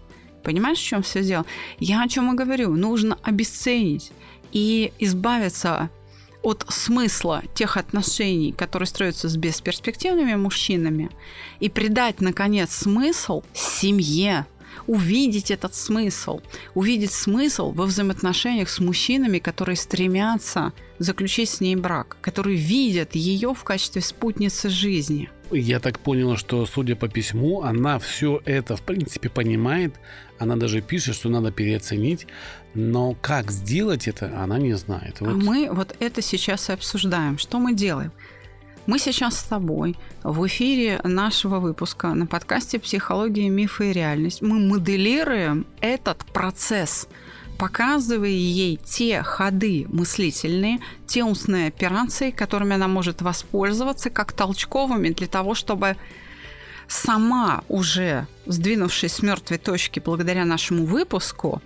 Понимаешь, 0.43 0.77
в 0.77 0.85
чем 0.85 1.01
все 1.01 1.23
дело? 1.23 1.45
Я 1.79 2.03
о 2.03 2.07
чем 2.07 2.31
и 2.31 2.35
говорю. 2.35 2.75
Нужно 2.75 3.17
обесценить 3.23 4.11
и 4.51 4.93
избавиться 4.99 5.89
от 6.43 6.63
смысла 6.69 7.41
тех 7.55 7.75
отношений, 7.75 8.51
которые 8.51 8.85
строятся 8.85 9.27
с 9.27 9.35
бесперспективными 9.35 10.35
мужчинами, 10.35 11.09
и 11.59 11.69
придать, 11.69 12.21
наконец, 12.21 12.71
смысл 12.71 13.41
семье, 13.53 14.45
увидеть 14.87 15.51
этот 15.51 15.75
смысл, 15.75 16.41
увидеть 16.73 17.11
смысл 17.11 17.71
во 17.71 17.85
взаимоотношениях 17.85 18.69
с 18.69 18.79
мужчинами, 18.79 19.39
которые 19.39 19.75
стремятся 19.75 20.73
заключить 20.99 21.49
с 21.49 21.61
ней 21.61 21.75
брак, 21.75 22.17
которые 22.21 22.55
видят 22.55 23.15
ее 23.15 23.53
в 23.53 23.63
качестве 23.63 24.01
спутницы 24.01 24.69
жизни. 24.69 25.29
Я 25.51 25.79
так 25.79 25.99
понял, 25.99 26.37
что, 26.37 26.65
судя 26.65 26.95
по 26.95 27.07
письму, 27.07 27.61
она 27.61 27.99
все 27.99 28.41
это, 28.45 28.75
в 28.75 28.81
принципе, 28.81 29.29
понимает. 29.29 29.93
Она 30.39 30.55
даже 30.55 30.81
пишет, 30.81 31.15
что 31.15 31.29
надо 31.29 31.51
переоценить. 31.51 32.25
Но 32.73 33.15
как 33.21 33.51
сделать 33.51 34.07
это, 34.07 34.41
она 34.41 34.57
не 34.57 34.73
знает. 34.73 35.21
Вот. 35.21 35.29
А 35.29 35.33
мы 35.33 35.69
вот 35.71 35.95
это 35.99 36.21
сейчас 36.21 36.69
и 36.69 36.73
обсуждаем. 36.73 37.37
Что 37.37 37.59
мы 37.59 37.73
делаем? 37.73 38.11
Мы 38.87 38.99
сейчас 38.99 39.39
с 39.39 39.43
тобой 39.43 39.95
в 40.21 40.45
эфире 40.45 41.01
нашего 41.03 41.59
выпуска 41.59 42.13
на 42.13 42.27
подкасте 42.27 42.77
«Психология, 42.77 43.49
мифы 43.49 43.89
и 43.89 43.93
реальность». 43.93 44.43
Мы 44.43 44.59
моделируем 44.59 45.65
этот 45.81 46.23
процесс, 46.25 47.07
показывая 47.57 48.29
ей 48.29 48.77
те 48.77 49.23
ходы 49.23 49.87
мыслительные, 49.89 50.81
те 51.07 51.23
устные 51.23 51.69
операции, 51.69 52.29
которыми 52.29 52.75
она 52.75 52.87
может 52.87 53.23
воспользоваться 53.23 54.11
как 54.11 54.33
толчковыми 54.33 55.09
для 55.09 55.25
того, 55.25 55.55
чтобы 55.55 55.97
сама 56.87 57.63
уже, 57.69 58.27
сдвинувшись 58.45 59.13
с 59.13 59.23
мертвой 59.23 59.57
точки 59.57 59.99
благодаря 59.99 60.45
нашему 60.45 60.85
выпуску, 60.85 61.59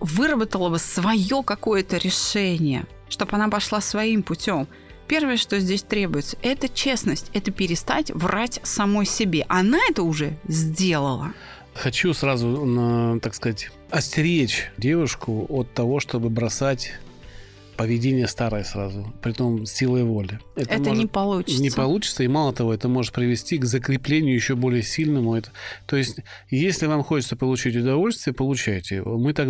выработала 0.00 0.70
бы 0.70 0.78
свое 0.78 1.42
какое-то 1.44 1.98
решение, 1.98 2.86
чтобы 3.10 3.32
она 3.32 3.50
пошла 3.50 3.82
своим 3.82 4.22
путем– 4.22 4.66
Первое, 5.06 5.36
что 5.36 5.60
здесь 5.60 5.82
требуется, 5.82 6.36
это 6.42 6.68
честность, 6.68 7.30
это 7.34 7.50
перестать 7.50 8.10
врать 8.10 8.60
самой 8.62 9.06
себе. 9.06 9.44
Она 9.48 9.78
это 9.90 10.02
уже 10.02 10.36
сделала. 10.48 11.32
Хочу 11.74 12.14
сразу, 12.14 13.18
так 13.22 13.34
сказать, 13.34 13.70
остеречь 13.90 14.70
девушку 14.76 15.44
от 15.48 15.72
того, 15.74 16.00
чтобы 16.00 16.30
бросать 16.30 16.92
поведение 17.76 18.26
старое 18.26 18.64
сразу, 18.64 19.12
при 19.22 19.32
том 19.32 19.66
силой 19.66 20.04
воли. 20.04 20.40
Это, 20.56 20.74
это 20.74 20.88
может, 20.90 21.02
не 21.02 21.06
получится. 21.06 21.62
Не 21.62 21.70
получится, 21.70 22.22
и 22.22 22.28
мало 22.28 22.52
того, 22.52 22.72
это 22.72 22.88
может 22.88 23.12
привести 23.12 23.58
к 23.58 23.64
закреплению 23.64 24.34
еще 24.34 24.54
более 24.54 24.82
сильному. 24.82 25.34
Это, 25.34 25.50
то 25.86 25.96
есть, 25.96 26.18
если 26.50 26.86
вам 26.86 27.02
хочется 27.02 27.36
получить 27.36 27.76
удовольствие, 27.76 28.34
получайте 28.34 28.96
его. 28.96 29.18
Мы 29.18 29.32
так 29.32 29.48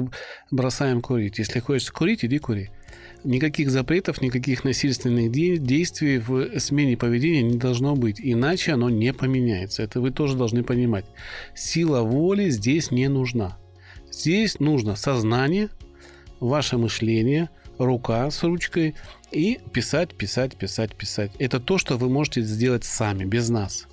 бросаем 0.51 1.01
курить. 1.01 1.39
Если 1.39 1.61
хочешь 1.61 1.91
курить, 1.91 2.25
иди 2.25 2.39
кури. 2.39 2.71
Никаких 3.25 3.71
запретов, 3.71 4.21
никаких 4.21 4.65
насильственных 4.65 5.33
действий 5.33 6.19
в 6.19 6.61
смене 6.61 6.97
поведения 6.97 7.43
не 7.43 7.57
должно 7.57 7.97
быть, 7.97 8.21
иначе 8.23 8.73
оно 8.73 8.91
не 8.91 9.15
поменяется. 9.15 9.83
Это 9.83 10.01
вы 10.01 10.11
тоже 10.11 10.37
должны 10.37 10.63
понимать. 10.63 11.07
Сила 11.55 12.03
воли 12.03 12.51
здесь 12.51 12.91
не 12.91 13.09
нужна. 13.09 13.57
Здесь 14.13 14.61
нужно 14.61 14.95
сознание, 14.95 15.71
ваше 16.39 16.77
мышление, 16.77 17.49
рука 17.79 18.31
с 18.31 18.43
ручкой 18.43 18.95
и 19.31 19.61
писать, 19.73 20.15
писать, 20.15 20.57
писать, 20.57 20.95
писать. 20.95 21.33
Это 21.39 21.61
то, 21.61 21.79
что 21.79 21.97
вы 21.97 22.09
можете 22.09 22.43
сделать 22.43 22.85
сами, 22.85 23.25
без 23.25 23.49
нас. 23.49 23.87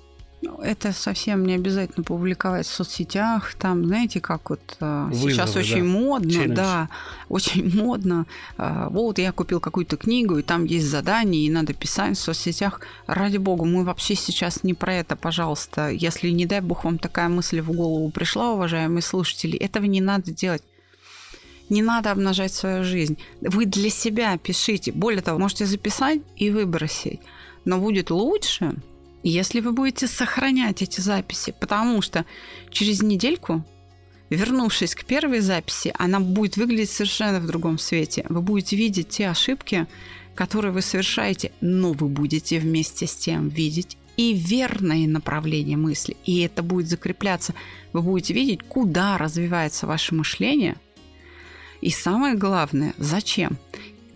Ну, 0.44 0.58
это 0.60 0.92
совсем 0.92 1.46
не 1.46 1.54
обязательно 1.54 2.02
публиковать 2.02 2.66
в 2.66 2.70
соцсетях. 2.70 3.54
Там, 3.54 3.86
знаете, 3.86 4.20
как 4.20 4.50
вот 4.50 4.60
э, 4.80 5.04
Вызовы, 5.08 5.30
сейчас 5.30 5.54
очень 5.54 5.84
да. 5.84 5.98
модно, 6.00 6.30
Челлендж. 6.32 6.56
да, 6.56 6.88
очень 7.28 7.76
модно. 7.76 8.26
Э, 8.58 8.88
вот 8.90 9.18
я 9.18 9.30
купил 9.30 9.60
какую-то 9.60 9.96
книгу, 9.96 10.38
и 10.38 10.42
там 10.42 10.64
есть 10.64 10.86
задание, 10.88 11.46
и 11.46 11.50
надо 11.50 11.74
писать 11.74 12.18
в 12.18 12.20
соцсетях. 12.20 12.80
Ради 13.06 13.36
бога, 13.36 13.64
мы 13.64 13.84
вообще 13.84 14.16
сейчас 14.16 14.64
не 14.64 14.74
про 14.74 14.94
это, 14.94 15.14
пожалуйста. 15.14 15.90
Если, 15.90 16.30
не 16.30 16.46
дай 16.46 16.60
бог, 16.60 16.84
вам 16.84 16.98
такая 16.98 17.28
мысль 17.28 17.60
в 17.60 17.70
голову 17.70 18.10
пришла, 18.10 18.52
уважаемые 18.52 19.02
слушатели, 19.02 19.56
этого 19.56 19.84
не 19.84 20.00
надо 20.00 20.32
делать. 20.32 20.62
Не 21.72 21.80
надо 21.80 22.10
обнажать 22.10 22.52
свою 22.52 22.84
жизнь. 22.84 23.16
Вы 23.40 23.64
для 23.64 23.88
себя 23.88 24.36
пишите. 24.36 24.92
Более 24.92 25.22
того, 25.22 25.38
можете 25.38 25.64
записать 25.64 26.20
и 26.36 26.50
выбросить. 26.50 27.20
Но 27.64 27.78
будет 27.78 28.10
лучше, 28.10 28.74
если 29.22 29.60
вы 29.60 29.72
будете 29.72 30.06
сохранять 30.06 30.82
эти 30.82 31.00
записи, 31.00 31.54
потому 31.58 32.02
что 32.02 32.26
через 32.70 33.00
недельку, 33.00 33.64
вернувшись 34.28 34.94
к 34.94 35.06
первой 35.06 35.40
записи, 35.40 35.94
она 35.98 36.20
будет 36.20 36.58
выглядеть 36.58 36.90
совершенно 36.90 37.40
в 37.40 37.46
другом 37.46 37.78
свете. 37.78 38.26
Вы 38.28 38.42
будете 38.42 38.76
видеть 38.76 39.08
те 39.08 39.30
ошибки, 39.30 39.86
которые 40.34 40.72
вы 40.72 40.82
совершаете, 40.82 41.52
но 41.62 41.92
вы 41.94 42.08
будете 42.08 42.58
вместе 42.58 43.06
с 43.06 43.16
тем 43.16 43.48
видеть 43.48 43.96
и 44.18 44.34
верное 44.34 45.08
направление 45.08 45.78
мысли. 45.78 46.18
И 46.26 46.42
это 46.42 46.62
будет 46.62 46.88
закрепляться. 46.88 47.54
Вы 47.94 48.02
будете 48.02 48.34
видеть, 48.34 48.62
куда 48.62 49.16
развивается 49.16 49.86
ваше 49.86 50.14
мышление. 50.14 50.76
И 51.82 51.90
самое 51.90 52.36
главное, 52.36 52.94
зачем. 52.96 53.58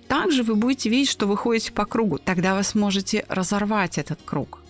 Также 0.09 0.45
вы 0.45 0.55
будете 0.55 0.89
видеть, 0.89 1.11
что 1.11 1.27
вы 1.27 1.37
ходите 1.37 1.73
по 1.73 1.85
кругу. 1.85 2.19
Тогда 2.19 2.55
вы 2.55 2.63
сможете 2.63 3.27
разорвать 3.29 3.99
этот 3.99 4.21
круг. 4.25 4.61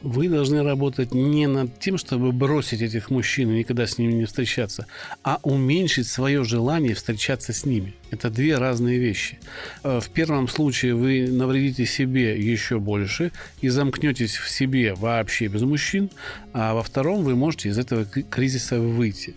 Вы 0.00 0.28
должны 0.28 0.62
работать 0.62 1.12
не 1.12 1.48
над 1.48 1.80
тем, 1.80 1.98
чтобы 1.98 2.30
бросить 2.30 2.82
этих 2.82 3.10
мужчин 3.10 3.50
и 3.50 3.58
никогда 3.58 3.84
с 3.84 3.98
ними 3.98 4.12
не 4.12 4.26
встречаться, 4.26 4.86
а 5.24 5.40
уменьшить 5.42 6.06
свое 6.06 6.44
желание 6.44 6.94
встречаться 6.94 7.52
с 7.52 7.64
ними. 7.64 7.94
Это 8.12 8.30
две 8.30 8.58
разные 8.58 8.98
вещи. 8.98 9.40
Э, 9.82 9.98
в 10.00 10.08
первом 10.10 10.46
случае 10.46 10.94
вы 10.94 11.26
навредите 11.28 11.84
себе 11.84 12.38
еще 12.38 12.78
больше 12.78 13.32
и 13.60 13.68
замкнетесь 13.68 14.36
в 14.36 14.48
себе 14.48 14.94
вообще 14.94 15.48
без 15.48 15.62
мужчин, 15.62 16.10
а 16.52 16.74
во 16.74 16.84
втором 16.84 17.24
вы 17.24 17.34
можете 17.34 17.70
из 17.70 17.78
этого 17.78 18.04
кризиса 18.04 18.78
выйти. 18.78 19.34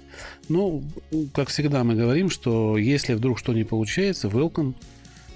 Ну, 0.52 0.84
как 1.34 1.48
всегда 1.48 1.86
мы 1.86 1.96
говорим, 1.96 2.30
что 2.30 2.78
если 2.78 3.14
вдруг 3.14 3.40
что 3.40 3.54
не 3.54 3.64
получается, 3.64 4.28
welcome, 4.28 4.74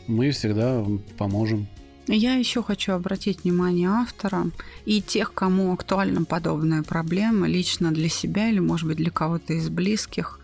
мы 0.08 0.32
всегда 0.32 0.86
поможем. 1.17 1.67
Я 2.08 2.34
еще 2.36 2.62
хочу 2.62 2.91
обратить 2.91 3.45
внимание 3.45 3.89
автора 3.89 4.51
и 4.84 5.01
тех, 5.01 5.34
кому 5.34 5.71
актуальна 5.73 6.25
подобная 6.25 6.84
проблема, 6.84 7.47
лично 7.47 7.91
для 7.91 8.10
себя 8.10 8.49
или, 8.49 8.60
может 8.60 8.88
быть, 8.89 8.97
для 8.97 9.10
кого-то 9.10 9.54
из 9.54 9.69
близких, 9.69 10.41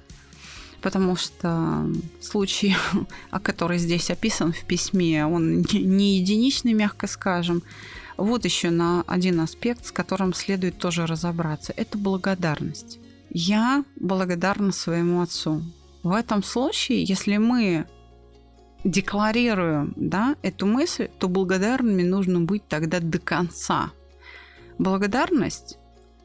потому 0.81 1.17
что 1.17 1.85
случай, 2.21 2.73
о 3.29 3.41
который 3.41 3.77
здесь 3.77 4.09
описан 4.09 4.53
в 4.53 4.63
письме, 4.63 5.25
он 5.25 5.61
не 5.73 6.17
единичный, 6.17 6.71
мягко 6.71 7.07
скажем. 7.07 7.61
Вот 8.15 8.45
еще 8.45 8.69
на 8.69 9.03
один 9.05 9.41
аспект, 9.41 9.85
с 9.85 9.91
которым 9.91 10.33
следует 10.33 10.77
тоже 10.77 11.05
разобраться. 11.05 11.73
Это 11.75 11.97
благодарность. 11.97 13.00
Я 13.33 13.85
благодарна 13.95 14.73
своему 14.73 15.21
отцу. 15.21 15.63
В 16.03 16.11
этом 16.11 16.43
случае, 16.43 17.03
если 17.03 17.37
мы 17.37 17.87
декларируем 18.83 19.93
да, 19.95 20.35
эту 20.41 20.65
мысль, 20.65 21.07
то 21.17 21.29
благодарными 21.29 22.03
нужно 22.03 22.41
быть 22.41 22.67
тогда 22.67 22.99
до 22.99 23.19
конца. 23.19 23.91
Благодарность 24.77 25.77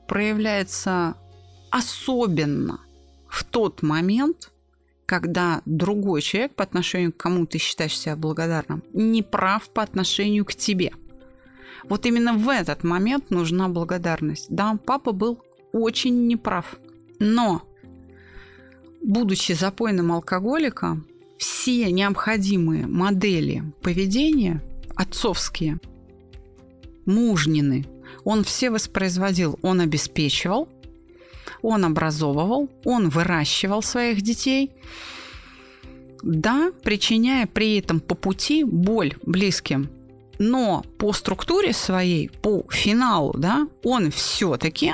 проявляется 0.08 1.14
особенно 1.70 2.80
в 3.28 3.44
тот 3.44 3.82
момент, 3.82 4.52
когда 5.04 5.62
другой 5.64 6.22
человек 6.22 6.56
по 6.56 6.64
отношению 6.64 7.12
к 7.12 7.18
кому 7.18 7.46
ты 7.46 7.58
считаешь 7.58 7.96
себя 7.96 8.16
благодарным, 8.16 8.82
не 8.92 9.22
прав 9.22 9.70
по 9.70 9.82
отношению 9.82 10.44
к 10.44 10.54
тебе. 10.54 10.92
Вот 11.84 12.04
именно 12.04 12.34
в 12.34 12.48
этот 12.48 12.82
момент 12.82 13.30
нужна 13.30 13.68
благодарность. 13.68 14.46
Да, 14.50 14.76
папа 14.84 15.12
был 15.12 15.40
очень 15.72 16.26
неправ, 16.26 16.80
но 17.18 17.62
будучи 19.02 19.52
запойным 19.52 20.12
алкоголиком, 20.12 21.06
все 21.38 21.90
необходимые 21.92 22.86
модели 22.86 23.62
поведения 23.82 24.62
отцовские, 24.94 25.78
мужнины, 27.04 27.86
он 28.24 28.42
все 28.44 28.70
воспроизводил, 28.70 29.58
он 29.62 29.80
обеспечивал, 29.80 30.68
он 31.62 31.84
образовывал, 31.84 32.68
он 32.84 33.08
выращивал 33.08 33.82
своих 33.82 34.22
детей. 34.22 34.72
Да, 36.22 36.72
причиняя 36.82 37.46
при 37.46 37.78
этом 37.78 38.00
по 38.00 38.14
пути 38.14 38.64
боль 38.64 39.14
близким, 39.24 39.90
но 40.38 40.84
по 40.98 41.12
структуре 41.12 41.72
своей, 41.72 42.28
по 42.28 42.64
финалу, 42.70 43.34
да, 43.38 43.68
он 43.84 44.10
все-таки 44.10 44.92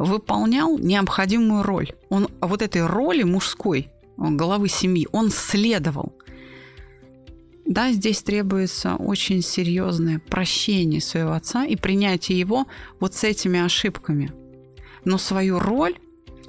выполнял 0.00 0.78
необходимую 0.78 1.62
роль. 1.62 1.92
Он 2.08 2.28
вот 2.40 2.62
этой 2.62 2.86
роли 2.86 3.22
мужской, 3.22 3.90
главы 4.16 4.68
семьи, 4.68 5.06
он 5.12 5.30
следовал. 5.30 6.14
Да, 7.66 7.92
здесь 7.92 8.22
требуется 8.22 8.96
очень 8.96 9.42
серьезное 9.42 10.18
прощение 10.18 11.02
своего 11.02 11.32
отца 11.32 11.66
и 11.66 11.76
принятие 11.76 12.38
его 12.38 12.66
вот 12.98 13.14
с 13.14 13.24
этими 13.24 13.60
ошибками. 13.60 14.32
Но 15.04 15.18
свою 15.18 15.58
роль 15.58 15.96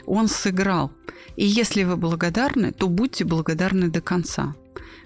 он 0.05 0.29
сыграл. 0.29 0.91
И 1.35 1.45
если 1.45 1.83
вы 1.83 1.97
благодарны, 1.97 2.71
то 2.71 2.87
будьте 2.87 3.25
благодарны 3.25 3.89
до 3.89 3.99
конца. 3.99 4.55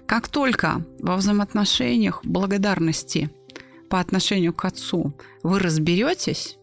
Как 0.06 0.28
только 0.28 0.86
во 1.00 1.16
взаимоотношениях 1.16 2.24
благодарности 2.24 3.28
по 3.90 3.98
отношению 3.98 4.54
к 4.54 4.64
отцу 4.64 5.14
вы 5.42 5.58
разберетесь, 5.58 6.58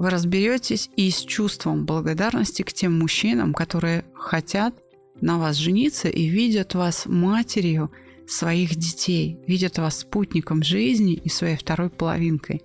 вы 0.00 0.08
разберетесь 0.08 0.88
и 0.96 1.10
с 1.10 1.20
чувством 1.20 1.84
благодарности 1.84 2.62
к 2.62 2.72
тем 2.72 2.98
мужчинам, 2.98 3.52
которые 3.52 4.06
хотят 4.14 4.74
на 5.20 5.38
вас 5.38 5.56
жениться 5.56 6.08
и 6.08 6.24
видят 6.24 6.74
вас 6.74 7.04
матерью 7.04 7.92
своих 8.26 8.76
детей, 8.76 9.36
видят 9.46 9.76
вас 9.76 9.98
спутником 9.98 10.62
жизни 10.62 11.12
и 11.12 11.28
своей 11.28 11.58
второй 11.58 11.90
половинкой. 11.90 12.62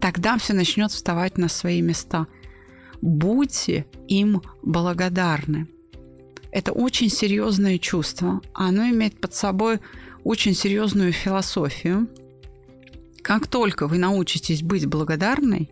Тогда 0.00 0.36
все 0.36 0.52
начнет 0.52 0.90
вставать 0.90 1.38
на 1.38 1.48
свои 1.48 1.80
места. 1.80 2.26
Будьте 3.00 3.86
им 4.06 4.42
благодарны. 4.60 5.68
Это 6.50 6.72
очень 6.72 7.08
серьезное 7.08 7.78
чувство. 7.78 8.42
Оно 8.52 8.82
имеет 8.90 9.18
под 9.18 9.32
собой 9.32 9.80
очень 10.24 10.52
серьезную 10.52 11.12
философию. 11.12 12.06
Как 13.22 13.46
только 13.46 13.86
вы 13.86 13.96
научитесь 13.96 14.62
быть 14.62 14.84
благодарной, 14.84 15.70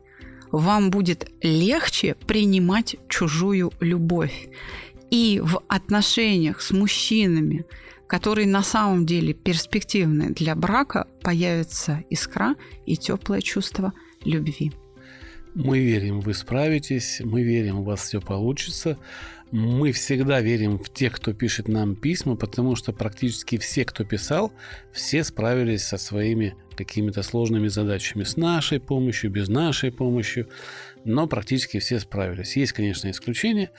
вам 0.59 0.91
будет 0.91 1.31
легче 1.43 2.15
принимать 2.27 2.97
чужую 3.09 3.73
любовь. 3.81 4.49
И 5.11 5.41
в 5.43 5.61
отношениях 5.69 6.61
с 6.61 6.71
мужчинами, 6.71 7.65
которые 8.07 8.47
на 8.47 8.63
самом 8.63 9.05
деле 9.05 9.35
перспективны 9.35 10.31
для 10.31 10.55
брака, 10.55 11.07
появится 11.23 12.05
искра 12.09 12.55
и 12.87 12.97
теплое 12.97 13.41
чувство 13.41 13.93
любви. 14.25 14.73
Мы 15.55 15.81
верим, 15.81 16.21
вы 16.21 16.35
справитесь, 16.35 17.21
мы 17.25 17.43
верим, 17.43 17.81
у 17.81 17.85
вас 17.85 18.03
все 18.03 18.21
получится. 18.21 18.99
Мы 19.51 19.93
всегда 19.93 20.41
верим 20.41 20.79
в 20.79 20.93
тех, 20.93 21.13
кто 21.13 21.33
пишет 21.33 21.69
нам 21.69 21.95
письма, 21.95 22.35
потому 22.35 22.75
что 22.75 22.93
практически 22.93 23.57
все, 23.59 23.85
кто 23.85 24.05
писал, 24.05 24.53
все 24.93 25.23
справились 25.23 25.85
со 25.85 25.97
своими 25.97 26.57
какими-то 26.77 27.23
сложными 27.23 27.69
задачами. 27.69 28.25
С 28.25 28.37
нашей 28.37 28.81
помощью, 28.81 29.31
без 29.31 29.49
нашей 29.49 29.91
помощи. 29.93 30.47
Но 31.05 31.27
практически 31.27 31.79
все 31.79 32.01
справились. 32.01 32.57
Есть, 32.57 32.73
конечно, 32.73 33.11
исключения, 33.11 33.71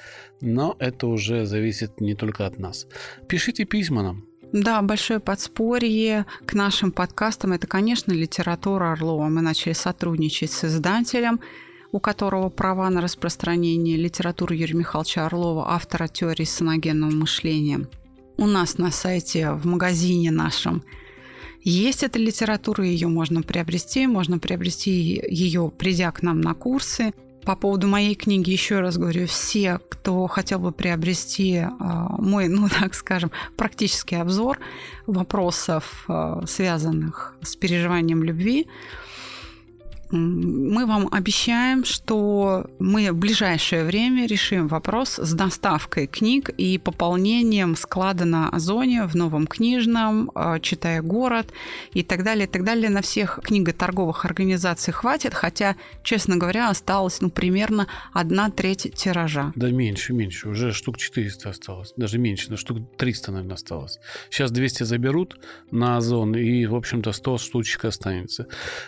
но 0.42 0.76
это 0.80 1.08
уже 1.08 1.46
зависит 1.46 2.02
не 2.02 2.16
только 2.16 2.46
от 2.46 2.60
нас. 2.60 2.88
Пишите 3.28 3.66
письма 3.66 4.04
нам. 4.04 4.26
Да, 4.54 4.82
большое 4.82 5.20
подспорье 5.20 6.26
к 6.46 6.54
нашим 6.54 6.92
подкастам– 6.92 7.52
это, 7.54 7.68
конечно, 7.68 8.12
литература 8.12 8.92
Орлова. 8.92 9.28
Мы 9.28 9.42
начали 9.42 9.74
сотрудничать 9.74 10.52
с 10.52 10.66
издателем– 10.66 11.40
у 11.96 12.00
которого 12.02 12.50
права 12.50 12.90
на 12.90 13.00
распространение 13.00 13.96
литературы 13.96 14.56
Юрия 14.56 14.74
Михайловича 14.74 15.26
Орлова, 15.26 15.72
автора 15.72 16.10
теории 16.10 16.44
саногенного 16.44 17.12
мышления. 17.12 17.88
У 18.36 18.48
нас 18.48 18.78
на 18.78 18.92
сайте, 18.92 19.52
в 19.52 19.66
магазине 19.66 20.30
нашем 20.30 20.84
есть 21.66 22.04
эта 22.04 22.20
литература, 22.20 22.86
ее 22.86 23.08
можно 23.08 23.42
приобрести, 23.42 24.06
можно 24.06 24.38
приобрести 24.38 24.92
ее, 25.28 25.72
придя 25.76 26.12
к 26.12 26.22
нам 26.22 26.40
на 26.40 26.54
курсы. 26.54 27.12
По 27.44 27.56
поводу 27.56 27.88
моей 27.88 28.14
книги 28.14 28.52
еще 28.52 28.82
раз 28.82 28.98
говорю, 28.98 29.26
все, 29.26 29.80
кто 29.90 30.28
хотел 30.28 30.60
бы 30.60 30.72
приобрести 30.72 31.56
э, 31.56 31.70
мой, 31.80 32.48
ну 32.50 32.70
так 32.70 32.94
скажем, 32.94 33.32
практический 33.58 34.16
обзор 34.16 34.60
вопросов, 35.08 36.06
э, 36.08 36.42
связанных 36.48 37.36
с 37.42 37.56
переживанием 37.56 38.24
любви, 38.24 38.68
мы 40.12 40.86
вам 40.86 41.08
обещаем, 41.12 41.84
что 41.84 42.70
мы 42.80 43.12
в 43.12 43.16
ближайшее 43.16 43.84
время 43.84 44.28
решим 44.28 44.68
вопрос 44.68 45.18
с 45.18 45.34
доставкой 45.34 46.08
книг 46.08 46.50
и 46.50 46.78
пополнением 46.78 47.76
склада 47.76 48.26
на 48.26 48.50
Озоне 48.50 49.06
в 49.06 49.16
Новом 49.16 49.48
Книжном, 49.48 50.32
а, 50.36 50.60
читая 50.60 51.02
город 51.02 51.48
и 51.94 52.04
так 52.04 52.24
далее, 52.24 52.46
и 52.46 52.50
так 52.50 52.64
далее. 52.64 52.90
На 52.90 53.02
всех 53.02 53.40
книготорговых 53.44 54.26
организаций 54.26 54.94
хватит, 54.94 55.34
хотя, 55.34 55.76
честно 56.04 56.38
говоря, 56.38 56.70
осталось 56.70 57.22
ну, 57.22 57.30
примерно 57.30 57.88
одна 58.14 58.50
треть 58.50 58.94
тиража. 58.96 59.52
Да 59.56 59.72
меньше, 59.72 60.14
меньше. 60.14 60.50
Уже 60.50 60.72
штук 60.72 60.98
400 60.98 61.50
осталось. 61.50 61.94
Даже 61.98 62.20
меньше, 62.20 62.52
на 62.52 62.58
штук 62.58 62.78
300, 62.98 63.32
наверное, 63.32 63.56
осталось. 63.56 64.00
Сейчас 64.30 64.52
200 64.52 64.84
заберут 64.84 65.38
на 65.72 65.98
Озон, 65.98 66.36
и, 66.36 66.66
в 66.66 66.76
общем-то, 66.76 67.12
100 67.12 67.38
штучек 67.38 67.86
останется. 67.86 68.48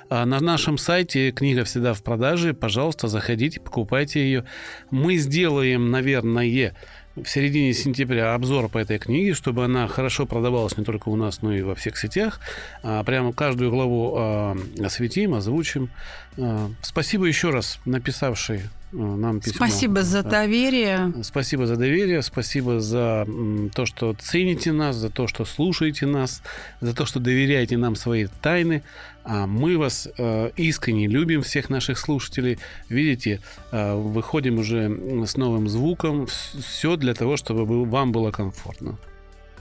А 0.10 0.26
на 0.26 0.40
нашем 0.40 0.78
сайте 0.78 1.07
сайте, 1.08 1.32
книга 1.32 1.64
всегда 1.64 1.94
в 1.94 2.04
продаже. 2.04 2.54
Пожалуйста, 2.54 3.08
заходите, 3.08 3.62
покупайте 3.62 4.20
ее. 4.20 4.44
Мы 4.92 5.16
сделаем, 5.16 5.90
наверное, 5.90 6.74
в 7.16 7.26
середине 7.26 7.74
сентября 7.74 8.34
обзор 8.34 8.68
по 8.68 8.78
этой 8.78 9.00
книге, 9.00 9.34
чтобы 9.34 9.64
она 9.64 9.88
хорошо 9.88 10.26
продавалась 10.26 10.78
не 10.78 10.84
только 10.84 11.08
у 11.08 11.16
нас, 11.16 11.42
но 11.42 11.54
и 11.54 11.62
во 11.62 11.76
всех 11.76 11.98
сетях. 11.98 12.42
А, 12.84 13.04
прямо 13.06 13.32
каждую 13.32 13.72
главу 13.72 14.16
а, 14.18 14.58
осветим, 14.84 15.34
озвучим. 15.34 15.90
А, 16.38 16.70
спасибо 16.82 17.26
еще 17.26 17.52
раз 17.52 17.80
написавший 17.86 18.62
нам 18.92 19.42
письмо. 19.42 19.56
Спасибо 19.56 20.04
за 20.04 20.24
доверие. 20.24 21.14
Спасибо 21.24 21.66
за 21.66 21.76
доверие, 21.76 22.22
спасибо 22.22 22.80
за 22.80 23.28
то, 23.76 23.86
что 23.86 24.14
цените 24.14 24.72
нас, 24.72 24.96
за 24.96 25.10
то, 25.10 25.28
что 25.28 25.46
слушаете 25.46 26.06
нас, 26.06 26.42
за 26.80 26.96
то, 26.96 27.06
что 27.06 27.20
доверяете 27.20 27.78
нам 27.78 27.96
свои 27.96 28.28
тайны. 28.42 28.84
А 29.30 29.46
мы 29.46 29.78
вас 29.78 30.08
э, 30.18 30.52
искренне 30.56 31.08
любим, 31.08 31.42
всех 31.42 31.70
наших 31.70 31.98
слушателей. 31.98 32.60
Видите, 32.88 33.42
э, 33.72 33.94
выходим 33.94 34.58
уже 34.58 34.90
с 35.28 35.36
новым 35.36 35.68
звуком. 35.68 36.28
Все 36.28 36.96
для 36.96 37.14
того, 37.14 37.36
чтобы 37.36 37.86
вам 37.86 38.14
было 38.14 38.32
комфортно. 38.32 38.98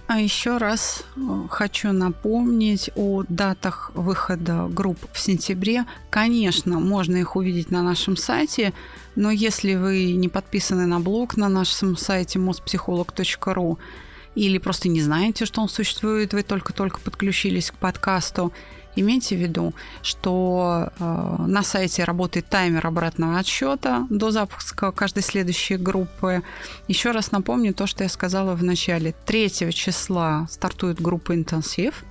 А 0.07 0.21
еще 0.21 0.59
раз 0.59 1.03
э, 1.17 1.21
хочу 1.51 1.91
напомнить 1.91 2.91
о 2.95 3.25
датах 3.29 3.91
выхода 3.95 4.69
групп 4.71 4.99
в 5.13 5.19
сентябре. 5.19 5.85
Конечно, 6.11 6.79
можно 6.79 7.17
их 7.17 7.35
увидеть 7.35 7.73
на 7.73 7.83
нашем 7.83 8.17
сайте, 8.17 8.73
но 9.17 9.33
если 9.33 9.75
вы 9.75 10.13
не 10.13 10.29
подписаны 10.29 10.87
на 10.87 11.01
блог 11.01 11.37
на 11.37 11.49
нашем 11.49 11.97
сайте 11.97 12.39
mostpsycholog.ru 12.39 13.79
или 14.37 14.59
просто 14.59 14.89
не 14.89 15.01
знаете, 15.01 15.45
что 15.45 15.61
он 15.61 15.69
существует, 15.69 16.35
вы 16.35 16.45
только-только 16.45 17.01
подключились 17.01 17.73
к 17.73 17.75
подкасту, 17.75 18.53
Имейте 18.97 19.37
в 19.37 19.39
виду, 19.41 19.75
что 20.03 20.91
э, 20.99 21.45
на 21.47 21.63
сайте 21.63 22.05
работает 22.05 22.49
таймер 22.49 22.87
обратного 22.87 23.39
отсчета 23.39 24.07
до 24.09 24.31
запуска 24.31 24.91
каждой 24.91 25.23
следующей 25.23 25.77
группы. 25.77 26.43
Еще 26.89 27.11
раз 27.11 27.31
напомню 27.31 27.75
то, 27.75 27.87
что 27.87 28.05
я 28.05 28.09
сказала 28.09 28.55
в 28.55 28.65
начале. 28.65 29.15
3 29.27 29.73
числа 29.73 30.47
стартует 30.51 31.01
группа 31.01 31.35
«Интенсив», 31.35 32.05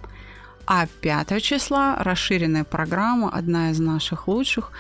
а 0.67 0.85
5 1.01 1.41
числа 1.41 1.95
расширенная 1.99 2.63
программа, 2.63 3.29
одна 3.29 3.71
из 3.71 3.79
наших 3.79 4.27
лучших, 4.27 4.71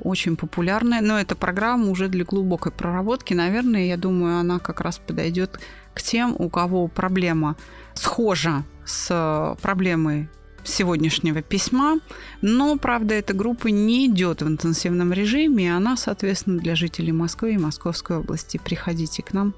очень 0.00 0.36
популярная, 0.36 1.00
но 1.00 1.18
эта 1.18 1.34
программа 1.34 1.90
уже 1.90 2.08
для 2.08 2.24
глубокой 2.24 2.70
проработки. 2.70 3.34
Наверное, 3.34 3.86
я 3.86 3.96
думаю, 3.96 4.38
она 4.38 4.60
как 4.60 4.80
раз 4.80 4.98
подойдет 4.98 5.58
к 5.92 6.02
тем, 6.02 6.36
у 6.38 6.48
кого 6.48 6.86
проблема 6.86 7.56
схожа 7.94 8.62
с 8.84 9.56
проблемой 9.60 10.28
сегодняшнего 10.64 11.42
письма. 11.42 11.98
Но, 12.42 12.76
правда, 12.76 13.14
эта 13.14 13.34
группа 13.34 13.68
не 13.68 14.06
идет 14.06 14.42
в 14.42 14.48
интенсивном 14.48 15.12
режиме, 15.12 15.64
и 15.64 15.68
она, 15.68 15.96
соответственно, 15.96 16.58
для 16.58 16.74
жителей 16.74 17.12
Москвы 17.12 17.54
и 17.54 17.58
Московской 17.58 18.18
области. 18.18 18.58
Приходите 18.58 19.22
к 19.22 19.32
нам. 19.32 19.54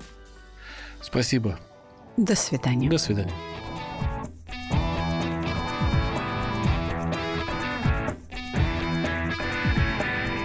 Спасибо. 1.02 1.58
До 2.16 2.34
свидания. 2.34 2.90
До 2.90 2.98
свидания. 2.98 3.32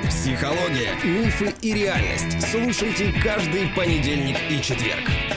Психология, 0.09 0.95
мифы 1.03 1.53
и 1.61 1.73
реальность. 1.73 2.41
Слушайте 2.49 3.13
каждый 3.23 3.67
понедельник 3.75 4.37
и 4.49 4.59
четверг. 4.61 5.34